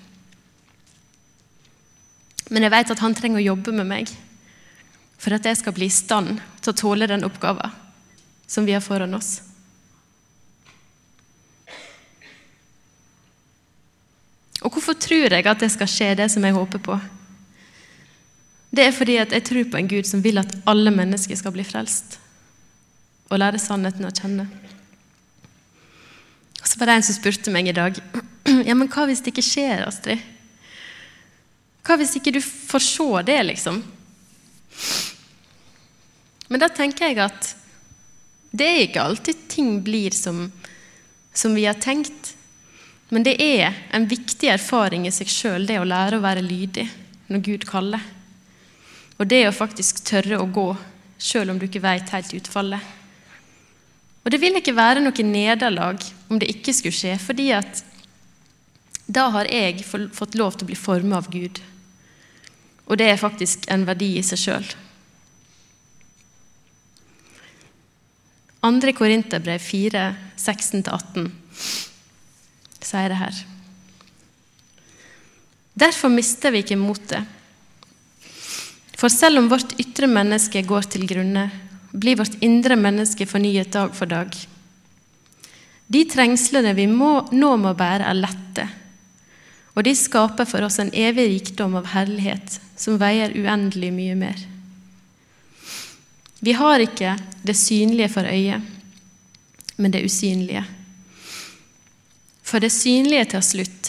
Men 2.52 2.65
jeg 2.65 2.73
vet 2.73 2.91
at 2.91 3.04
han 3.06 3.15
trenger 3.15 3.39
å 3.39 3.49
jobbe 3.54 3.71
med 3.78 3.88
meg 3.88 4.12
for 5.21 5.38
at 5.38 5.45
jeg 5.47 5.62
skal 5.62 5.76
bli 5.78 5.88
i 5.88 5.93
stand 5.93 6.41
til 6.60 6.73
å 6.73 6.80
tåle 6.82 7.08
den 7.08 7.23
oppgaven 7.23 7.71
som 8.49 8.67
vi 8.67 8.76
har 8.76 8.84
foran 8.84 9.15
oss. 9.15 9.38
Og 14.63 14.71
hvorfor 14.71 14.95
tror 14.95 15.34
jeg 15.36 15.45
at 15.45 15.60
det 15.60 15.71
skal 15.73 15.89
skje, 15.91 16.13
det 16.15 16.30
som 16.32 16.43
jeg 16.45 16.56
håper 16.56 16.82
på? 16.84 16.97
Det 18.73 18.88
er 18.88 18.95
fordi 18.95 19.19
at 19.21 19.34
jeg 19.36 19.45
tror 19.45 19.69
på 19.69 19.78
en 19.78 19.89
Gud 19.91 20.08
som 20.10 20.23
vil 20.23 20.39
at 20.41 20.56
alle 20.69 20.91
mennesker 20.93 21.38
skal 21.38 21.54
bli 21.54 21.65
frelst 21.67 22.17
og 23.30 23.39
lære 23.41 23.62
sannheten 23.62 24.06
å 24.06 24.13
kjenne. 24.13 24.47
Og 26.62 26.67
Så 26.69 26.80
var 26.80 26.89
det 26.89 26.95
en 26.97 27.06
som 27.06 27.17
spurte 27.17 27.54
meg 27.54 27.69
i 27.69 27.76
dag 27.76 27.97
ja, 28.69 28.76
men 28.76 28.89
hva 28.89 29.06
hvis 29.10 29.21
det 29.23 29.34
ikke 29.34 29.45
skjer, 29.45 29.84
Astrid? 29.88 30.21
Hva 31.84 31.97
hvis 31.99 32.15
ikke 32.17 32.34
du 32.34 32.39
får 32.43 32.86
se 32.86 33.08
det, 33.28 33.39
liksom? 33.49 33.82
Men 36.47 36.62
da 36.62 36.69
tenker 36.71 37.10
jeg 37.10 37.19
at 37.23 37.52
det 38.54 38.67
er 38.69 38.84
ikke 38.86 39.04
alltid 39.04 39.47
ting 39.49 39.80
blir 39.84 40.13
som, 40.15 40.45
som 41.34 41.56
vi 41.58 41.65
har 41.65 41.80
tenkt. 41.82 42.36
Men 43.13 43.26
det 43.28 43.36
er 43.38 43.76
en 43.93 44.08
viktig 44.10 44.49
erfaring 44.49 45.06
i 45.06 45.13
seg 45.13 45.30
sjøl, 45.30 45.67
det 45.69 45.78
å 45.78 45.86
lære 45.86 46.17
å 46.17 46.23
være 46.23 46.41
lydig 46.41 46.88
når 47.30 47.43
Gud 47.45 47.67
kaller. 47.69 48.02
Og 49.21 49.30
det 49.30 49.43
å 49.45 49.54
faktisk 49.54 50.02
tørre 50.08 50.39
å 50.41 50.49
gå 50.49 50.71
sjøl 51.21 51.54
om 51.54 51.60
du 51.62 51.67
ikke 51.67 51.84
veit 51.84 52.10
helt 52.10 52.34
utfallet. 52.34 52.82
Og 54.23 54.32
det 54.34 54.39
vil 54.41 54.58
ikke 54.58 54.73
være 54.73 55.04
noe 55.04 55.28
nederlag 55.28 56.02
om 56.32 56.41
det 56.41 56.49
ikke 56.56 56.73
skulle 56.73 56.95
skje, 56.95 57.13
fordi 57.21 57.52
at 57.54 57.84
da 59.06 59.28
har 59.36 59.52
jeg 59.52 59.84
fått 59.86 60.39
lov 60.39 60.58
til 60.58 60.65
å 60.65 60.71
bli 60.71 60.80
formet 60.80 61.19
av 61.19 61.30
Gud. 61.30 61.62
Og 62.89 62.97
det 62.97 63.12
er 63.12 63.21
faktisk 63.21 63.67
en 63.69 63.86
verdi 63.86 64.15
i 64.17 64.26
seg 64.26 64.41
sjøl. 64.41 64.67
2. 68.63 68.93
Korinterbrev 68.95 69.60
4, 69.62 70.04
16-18 70.39 71.91
sier 72.88 73.12
det 73.12 73.19
her. 73.19 73.43
Derfor 75.74 76.12
mister 76.13 76.54
vi 76.54 76.62
ikke 76.63 76.78
motet. 76.78 77.26
For 78.98 79.12
selv 79.12 79.41
om 79.41 79.50
vårt 79.52 79.74
ytre 79.82 80.08
menneske 80.08 80.62
går 80.63 80.86
til 80.93 81.08
grunne, 81.10 81.50
blir 81.93 82.17
vårt 82.17 82.38
indre 82.46 82.78
menneske 82.80 83.26
fornyet 83.30 83.74
dag 83.74 83.93
for 83.98 84.10
dag. 84.10 84.32
De 85.93 86.04
trengslene 86.10 86.74
vi 86.78 86.88
må, 86.89 87.26
nå 87.36 87.52
må 87.60 87.74
bære, 87.78 88.08
er 88.08 88.17
lette, 88.17 88.67
og 89.74 89.84
de 89.86 89.93
skaper 89.98 90.48
for 90.48 90.65
oss 90.65 90.80
en 90.82 90.93
evig 90.93 91.28
rikdom 91.32 91.76
av 91.80 91.89
herlighet 91.93 92.60
som 92.80 93.00
veier 93.02 93.34
uendelig 93.36 93.89
mye 93.93 94.15
mer. 94.17 94.39
Vi 96.43 96.54
har 96.58 96.84
ikke 96.84 97.15
det 97.46 97.56
synlige 97.58 98.12
for 98.13 98.28
øyet, 98.28 98.62
men 99.78 99.93
det 99.93 100.04
usynlige. 100.06 100.63
For 102.54 102.62
det 102.62 102.70
synlige 102.70 103.26
tar 103.32 103.42
slutt, 103.42 103.88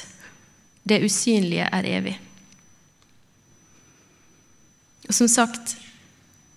det 0.89 1.03
usynlige 1.05 1.67
er 1.69 1.85
evig. 1.85 2.15
Og 5.05 5.13
som 5.13 5.29
sagt, 5.29 5.75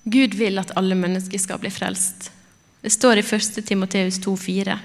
Gud 0.08 0.38
vil 0.39 0.56
at 0.62 0.72
alle 0.80 0.96
mennesker 0.96 1.41
skal 1.43 1.60
bli 1.60 1.67
frelst. 1.67 2.30
Det 2.80 2.93
står 2.96 3.20
i 3.20 3.26
1. 3.28 3.60
Timoteus 3.67 4.22
2,4. 4.24 4.78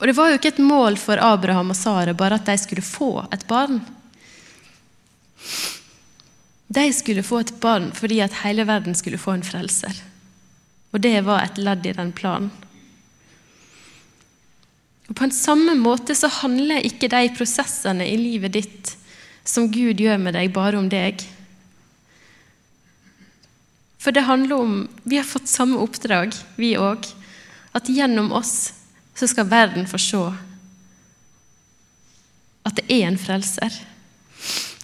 Og 0.00 0.10
det 0.10 0.16
var 0.18 0.32
jo 0.32 0.40
ikke 0.40 0.50
et 0.56 0.58
mål 0.58 0.98
for 0.98 1.22
Abraham 1.22 1.70
og 1.70 1.78
Sara 1.78 2.10
bare 2.10 2.40
at 2.42 2.50
de 2.50 2.58
skulle 2.58 2.82
få 2.82 3.12
et 3.30 3.46
barn. 3.46 3.78
De 6.66 6.88
skulle 6.90 7.22
få 7.22 7.44
et 7.44 7.54
barn 7.62 7.92
fordi 7.94 8.18
at 8.26 8.42
hele 8.42 8.66
verden 8.66 8.98
skulle 8.98 9.22
få 9.22 9.38
en 9.38 9.46
frelser. 9.46 10.02
Og 10.90 10.98
det 11.06 11.14
var 11.30 11.46
et 11.46 11.62
ledd 11.62 11.86
i 11.86 11.94
den 11.94 12.10
planen. 12.10 12.50
Og 15.08 15.16
På 15.18 15.24
en 15.26 15.34
samme 15.34 15.74
måte 15.78 16.14
så 16.14 16.30
handler 16.40 16.86
ikke 16.86 17.10
de 17.12 17.30
prosessene 17.36 18.06
i 18.06 18.18
livet 18.20 18.54
ditt 18.54 18.96
som 19.44 19.70
Gud 19.72 20.00
gjør 20.00 20.20
med 20.22 20.36
deg, 20.38 20.52
bare 20.54 20.78
om 20.78 20.88
deg. 20.90 21.24
For 24.02 24.14
det 24.14 24.26
handler 24.26 24.62
om 24.62 24.76
Vi 25.04 25.18
har 25.18 25.26
fått 25.26 25.50
samme 25.50 25.80
oppdrag, 25.82 26.34
vi 26.56 26.74
òg. 26.78 27.06
At 27.72 27.88
gjennom 27.88 28.32
oss 28.36 28.72
så 29.14 29.28
skal 29.28 29.50
verden 29.50 29.86
få 29.88 30.00
se 30.00 30.22
at 32.62 32.78
det 32.78 32.84
er 32.94 33.08
en 33.08 33.18
frelser. 33.18 33.74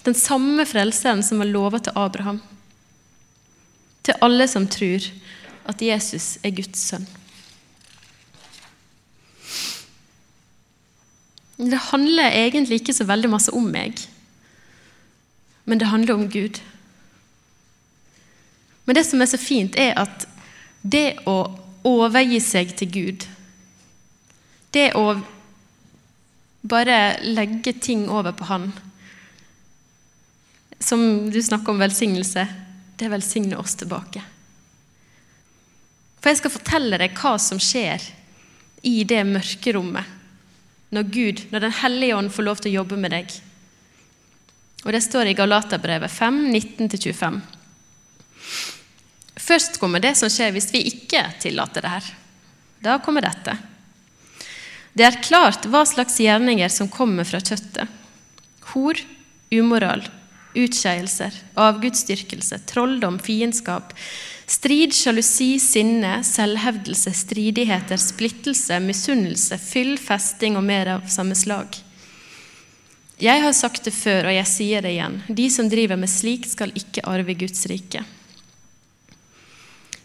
Den 0.02 0.16
samme 0.18 0.64
frelseren 0.66 1.22
som 1.22 1.38
var 1.42 1.50
lova 1.50 1.78
til 1.82 1.94
Abraham. 1.98 2.40
Til 4.02 4.18
alle 4.24 4.48
som 4.50 4.66
tror 4.70 5.04
at 5.68 5.84
Jesus 5.84 6.38
er 6.42 6.56
Guds 6.56 6.80
sønn. 6.88 7.06
Det 11.58 11.78
handler 11.90 12.30
egentlig 12.30 12.80
ikke 12.80 12.94
så 12.94 13.04
veldig 13.08 13.30
masse 13.32 13.52
om 13.54 13.66
meg, 13.74 13.98
men 15.66 15.80
det 15.80 15.90
handler 15.90 16.14
om 16.14 16.28
Gud. 16.30 16.60
Men 18.86 18.94
det 18.94 19.02
som 19.04 19.20
er 19.20 19.28
så 19.28 19.40
fint, 19.42 19.74
er 19.76 19.98
at 19.98 20.28
det 20.86 21.18
å 21.26 21.50
overgi 21.88 22.38
seg 22.40 22.70
til 22.78 22.92
Gud, 22.94 23.26
det 24.72 24.92
å 24.94 25.18
bare 26.68 27.18
legge 27.24 27.72
ting 27.72 28.06
over 28.12 28.34
på 28.36 28.44
Han 28.50 28.72
Som 30.78 31.30
du 31.32 31.38
snakker 31.42 31.72
om 31.72 31.80
velsignelse, 31.80 32.44
det 32.98 33.08
velsigner 33.10 33.58
oss 33.58 33.74
tilbake. 33.74 34.22
For 36.20 36.30
jeg 36.30 36.38
skal 36.38 36.54
fortelle 36.54 37.00
deg 37.00 37.16
hva 37.18 37.34
som 37.42 37.58
skjer 37.58 38.04
i 38.86 39.02
det 39.08 39.24
mørkerommet 39.26 40.17
når 40.94 41.10
Gud, 41.12 41.44
når 41.52 41.60
Den 41.66 41.76
hellige 41.82 42.16
ånd 42.16 42.32
får 42.32 42.46
lov 42.46 42.60
til 42.62 42.72
å 42.72 42.78
jobbe 42.80 42.98
med 43.00 43.12
deg. 43.12 43.32
Og 44.86 44.92
Det 44.94 45.02
står 45.04 45.30
i 45.30 45.36
Galaterbrevet 45.36 46.10
5, 46.10 46.38
19-25. 46.54 47.40
Først 49.38 49.78
kommer 49.80 50.02
det 50.02 50.14
som 50.18 50.30
skjer 50.32 50.52
hvis 50.54 50.70
vi 50.74 50.86
ikke 50.90 51.24
tillater 51.42 51.84
det 51.84 51.92
her. 51.92 52.08
Da 52.84 52.98
kommer 53.02 53.24
dette. 53.24 53.56
Det 54.98 55.06
er 55.06 55.20
klart 55.22 55.66
hva 55.70 55.84
slags 55.86 56.18
gjerninger 56.20 56.70
som 56.72 56.90
kommer 56.90 57.26
fra 57.28 57.40
kjøttet. 57.40 57.86
Hor, 58.72 58.98
umoral, 59.54 60.02
utskeielser, 60.58 61.34
avgudsdyrkelse, 61.58 62.60
trolldom, 62.68 63.18
fiendskap, 63.22 63.94
Strid, 64.48 64.94
sjalusi, 64.96 65.58
sinne, 65.60 66.22
selvhevdelse, 66.24 67.12
stridigheter, 67.12 68.00
splittelse, 68.00 68.78
misunnelse, 68.80 69.58
fyll, 69.60 69.98
festing 70.00 70.56
og 70.56 70.64
mer 70.64 70.88
av 70.94 71.10
samme 71.12 71.36
slag. 71.36 71.76
Jeg 73.20 73.42
har 73.42 73.52
sagt 73.52 73.84
det 73.84 73.92
før, 73.92 74.30
og 74.30 74.32
jeg 74.38 74.48
sier 74.48 74.86
det 74.86 74.94
igjen. 74.94 75.18
De 75.28 75.50
som 75.52 75.68
driver 75.68 76.00
med 76.00 76.08
slikt, 76.08 76.48
skal 76.54 76.72
ikke 76.80 77.04
arve 77.04 77.36
Guds 77.36 77.66
rike. 77.68 78.00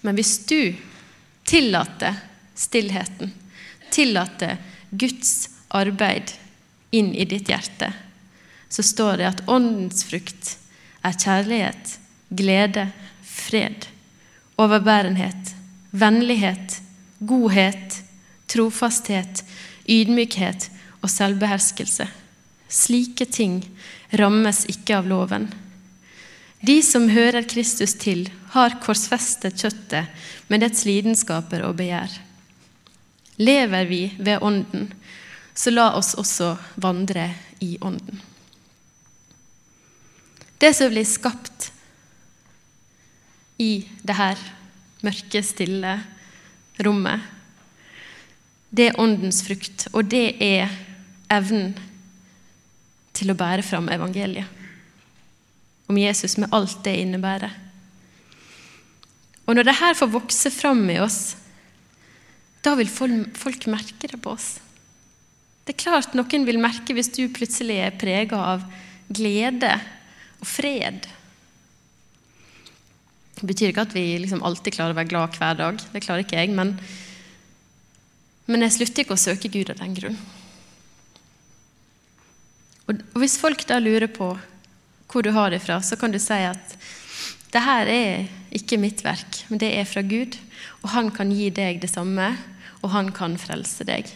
Men 0.03 0.19
hvis 0.19 0.33
du 0.49 0.75
tillater 1.47 2.19
stillheten, 2.59 3.31
tillater 3.95 4.59
Guds 4.91 5.47
arbeid 5.71 6.35
inn 6.91 7.13
i 7.15 7.23
ditt 7.23 7.47
hjerte, 7.47 7.93
så 8.67 8.83
står 8.83 9.23
det 9.23 9.31
at 9.31 9.47
åndens 9.47 10.03
frukt 10.09 10.57
er 10.99 11.15
kjærlighet, 11.15 11.97
glede, 12.35 12.89
fred 13.23 13.92
overbærenhet, 14.61 15.53
vennlighet, 15.91 16.81
godhet, 17.19 18.01
trofasthet, 18.47 19.43
ydmykhet 19.89 20.69
og 21.01 21.09
selvbeherskelse. 21.11 22.07
Slike 22.69 23.25
ting 23.25 23.61
rammes 24.19 24.63
ikke 24.69 24.97
av 24.97 25.09
loven. 25.09 25.49
De 26.63 26.77
som 26.85 27.09
hører 27.11 27.43
Kristus 27.49 27.95
til, 27.99 28.29
har 28.53 28.77
korsfestet 28.83 29.57
kjøttet 29.59 30.29
med 30.47 30.61
dets 30.63 30.85
lidenskaper 30.85 31.65
og 31.67 31.75
begjær. 31.81 32.11
Lever 33.41 33.89
vi 33.89 34.03
ved 34.19 34.45
Ånden, 34.45 34.91
så 35.53 35.73
la 35.73 35.89
oss 35.97 36.13
også 36.15 36.53
vandre 36.79 37.31
i 37.59 37.75
Ånden. 37.81 38.21
Det 40.61 40.71
som 40.77 40.93
blir 40.93 41.05
skapt 41.09 41.72
i 43.61 43.85
det 44.03 44.17
her 44.17 44.39
mørke, 45.03 45.43
stille 45.45 45.97
rommet, 46.83 47.21
det 48.73 48.89
er 48.89 48.99
Åndens 49.01 49.43
frukt, 49.45 49.85
og 49.93 50.07
det 50.09 50.33
er 50.41 50.71
evnen 51.33 51.75
til 53.13 53.29
å 53.29 53.37
bære 53.37 53.65
fram 53.65 53.89
evangeliet. 53.93 54.49
Om 55.91 55.99
Jesus 55.99 56.39
med 56.41 56.53
alt 56.55 56.79
det 56.85 56.95
innebærer. 57.03 57.53
Og 59.45 59.53
når 59.53 59.67
det 59.67 59.77
her 59.77 59.97
får 59.99 60.13
vokse 60.15 60.49
fram 60.55 60.81
i 60.89 60.97
oss, 61.03 61.35
da 62.63 62.73
vil 62.79 62.89
folk 62.89 63.67
merke 63.69 64.07
det 64.09 64.21
på 64.23 64.33
oss. 64.33 64.55
Det 65.63 65.75
er 65.75 65.83
klart 65.83 66.15
noen 66.17 66.47
vil 66.47 66.61
merke 66.63 66.95
hvis 66.95 67.11
du 67.13 67.27
plutselig 67.31 67.77
er 67.83 67.99
prega 67.99 68.39
av 68.55 68.63
glede 69.13 69.75
og 70.41 70.47
fred. 70.47 71.05
Det 73.33 73.47
betyr 73.49 73.71
ikke 73.71 73.85
at 73.87 73.95
vi 73.95 74.05
liksom 74.21 74.43
alltid 74.45 74.75
klarer 74.75 74.93
å 74.93 74.99
være 74.99 75.09
glad 75.09 75.37
hver 75.39 75.59
dag. 75.59 75.81
Det 75.93 76.03
klarer 76.05 76.23
ikke 76.25 76.39
jeg. 76.39 76.53
Men, 76.55 76.75
men 78.47 78.65
jeg 78.65 78.77
slutter 78.77 79.05
ikke 79.05 79.17
å 79.17 79.23
søke 79.23 79.51
Gud 79.51 79.71
av 79.73 79.81
den 79.81 79.95
grunn. 79.97 80.17
Og, 82.87 82.99
og 82.99 83.21
Hvis 83.23 83.39
folk 83.41 83.65
da 83.69 83.79
lurer 83.81 84.11
på 84.11 84.33
hvor 85.13 85.25
du 85.25 85.29
har 85.35 85.51
det 85.53 85.61
fra, 85.61 85.77
så 85.85 85.97
kan 85.99 86.13
du 86.13 86.17
si 86.21 86.39
at 86.47 86.77
det 87.53 87.61
her 87.61 87.89
er 87.89 88.23
ikke 88.57 88.79
mitt 88.81 89.03
verk, 89.05 89.43
men 89.49 89.61
det 89.61 89.69
er 89.77 89.85
fra 89.85 90.01
Gud. 90.01 90.39
Og 90.81 90.89
han 90.95 91.11
kan 91.13 91.29
gi 91.33 91.51
deg 91.53 91.83
det 91.83 91.91
samme, 91.91 92.31
og 92.81 92.91
han 92.95 93.11
kan 93.13 93.37
frelse 93.37 93.85
deg. 93.85 94.09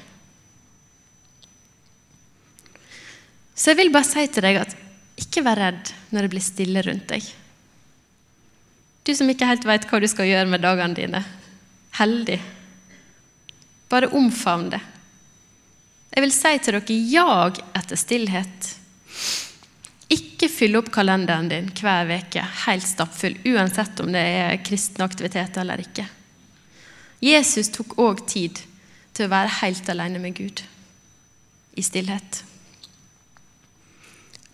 Så 3.58 3.71
jeg 3.71 3.80
vil 3.80 3.93
bare 3.93 4.10
si 4.10 4.25
til 4.30 4.45
deg 4.45 4.60
at 4.62 4.73
ikke 5.17 5.43
vær 5.45 5.62
redd 5.62 5.93
når 6.13 6.25
det 6.25 6.34
blir 6.34 6.45
stille 6.45 6.82
rundt 6.86 7.08
deg. 7.10 7.25
Du 9.08 9.13
som 9.15 9.30
ikke 9.32 9.48
helt 9.48 9.63
vet 9.63 9.86
hva 9.88 10.02
du 10.04 10.08
skal 10.12 10.28
gjøre 10.28 10.50
med 10.52 10.65
dagene 10.65 10.98
dine. 10.98 11.22
Heldig. 11.96 12.41
Bare 13.88 14.10
omfavn 14.12 14.67
det. 14.74 14.82
Jeg 16.12 16.26
vil 16.26 16.34
si 16.36 16.52
til 16.60 16.76
dere 16.76 16.98
jag 17.13 17.62
etter 17.78 18.00
stillhet. 18.00 18.67
Ikke 20.12 20.50
fyll 20.52 20.76
opp 20.80 20.89
kalenderen 20.91 21.48
din 21.52 21.70
hver 21.78 22.12
uke 22.17 22.43
helt 22.65 22.88
stappfull, 22.88 23.38
uansett 23.48 24.00
om 24.04 24.12
det 24.12 24.24
er 24.41 24.60
kristne 24.65 25.08
aktiviteter 25.08 25.63
eller 25.63 25.84
ikke. 25.84 26.08
Jesus 27.24 27.72
tok 27.74 27.96
òg 28.04 28.26
tid 28.28 28.60
til 29.15 29.26
å 29.26 29.32
være 29.32 29.56
helt 29.62 29.88
alene 29.89 30.20
med 30.22 30.36
Gud 30.36 30.65
i 31.80 31.86
stillhet. 31.86 32.43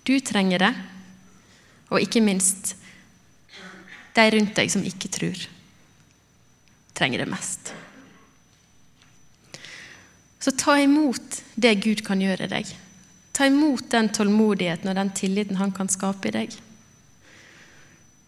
Du 0.06 0.14
trenger 0.20 0.62
det, 0.68 0.72
og 1.90 2.02
ikke 2.06 2.22
minst 2.22 2.76
de 4.14 4.26
rundt 4.36 4.56
deg 4.58 4.72
som 4.72 4.86
ikke 4.86 5.10
tror, 5.14 5.40
trenger 6.94 7.24
det 7.24 7.32
mest. 7.32 7.74
Så 10.44 10.52
ta 10.60 10.76
imot 10.82 11.40
det 11.56 11.78
Gud 11.86 12.04
kan 12.06 12.22
gjøre 12.22 12.50
deg. 12.52 12.68
Ta 13.34 13.48
imot 13.48 13.88
den 13.94 14.12
tålmodigheten 14.14 14.92
og 14.92 14.98
den 15.00 15.14
tilliten 15.16 15.58
han 15.58 15.72
kan 15.74 15.90
skape 15.90 16.30
i 16.30 16.36
deg. 16.36 16.58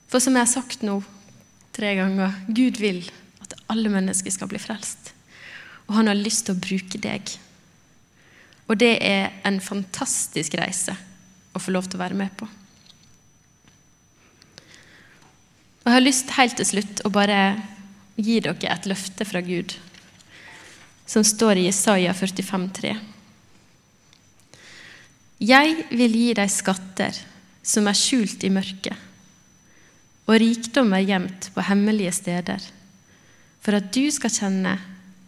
For 0.10 0.24
som 0.24 0.38
jeg 0.38 0.45
har 0.48 0.54
sagt 0.54 0.86
nå 0.86 1.02
tre 1.76 1.91
ganger, 2.00 2.34
Gud 2.48 2.80
vil 2.80 3.04
at 3.43 3.58
alle 3.69 3.91
mennesker 3.91 4.32
skal 4.32 4.50
bli 4.50 4.62
frelst. 4.63 5.12
Og 5.86 5.98
han 6.00 6.10
har 6.10 6.17
lyst 6.17 6.48
til 6.48 6.56
å 6.56 6.62
bruke 6.63 7.02
deg. 7.04 7.36
Og 8.65 8.80
det 8.82 8.95
er 9.06 9.36
en 9.45 9.60
fantastisk 9.62 10.56
reise 10.58 10.95
å 11.54 11.62
få 11.62 11.76
lov 11.76 11.89
til 11.89 12.00
å 12.00 12.06
være 12.06 12.17
med 12.17 12.32
på. 12.39 12.48
Jeg 15.86 15.93
har 15.93 16.02
lyst 16.02 16.32
helt 16.34 16.56
til 16.58 16.65
slutt 16.65 17.02
å 17.06 17.12
bare 17.13 17.39
gi 18.17 18.39
dere 18.41 18.71
et 18.74 18.88
løfte 18.89 19.26
fra 19.30 19.41
Gud, 19.45 19.76
som 21.06 21.21
står 21.21 21.62
i 21.62 21.67
Isaiah 21.69 22.15
45, 22.17 22.71
45,3. 22.74 22.95
Jeg 25.45 25.86
vil 25.93 26.15
gi 26.15 26.34
deg 26.34 26.50
skatter 26.50 27.17
som 27.62 27.86
er 27.86 27.98
skjult 28.00 28.41
i 28.48 28.50
mørket, 28.56 28.98
og 30.26 30.39
rikdom 30.41 30.93
er 30.98 31.06
gjemt 31.06 31.50
på 31.54 31.65
hemmelige 31.69 32.15
steder, 32.17 32.65
for 33.62 33.78
at 33.78 33.91
du 33.93 34.08
skal 34.10 34.34
kjenne 34.34 34.78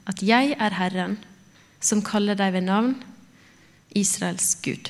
at 0.10 0.24
jeg 0.26 0.56
er 0.58 0.78
Herren, 0.80 1.20
som 1.78 2.02
kaller 2.02 2.40
deg 2.40 2.56
ved 2.56 2.66
navn, 2.66 2.96
Israels 3.94 4.56
Gud. 4.66 4.90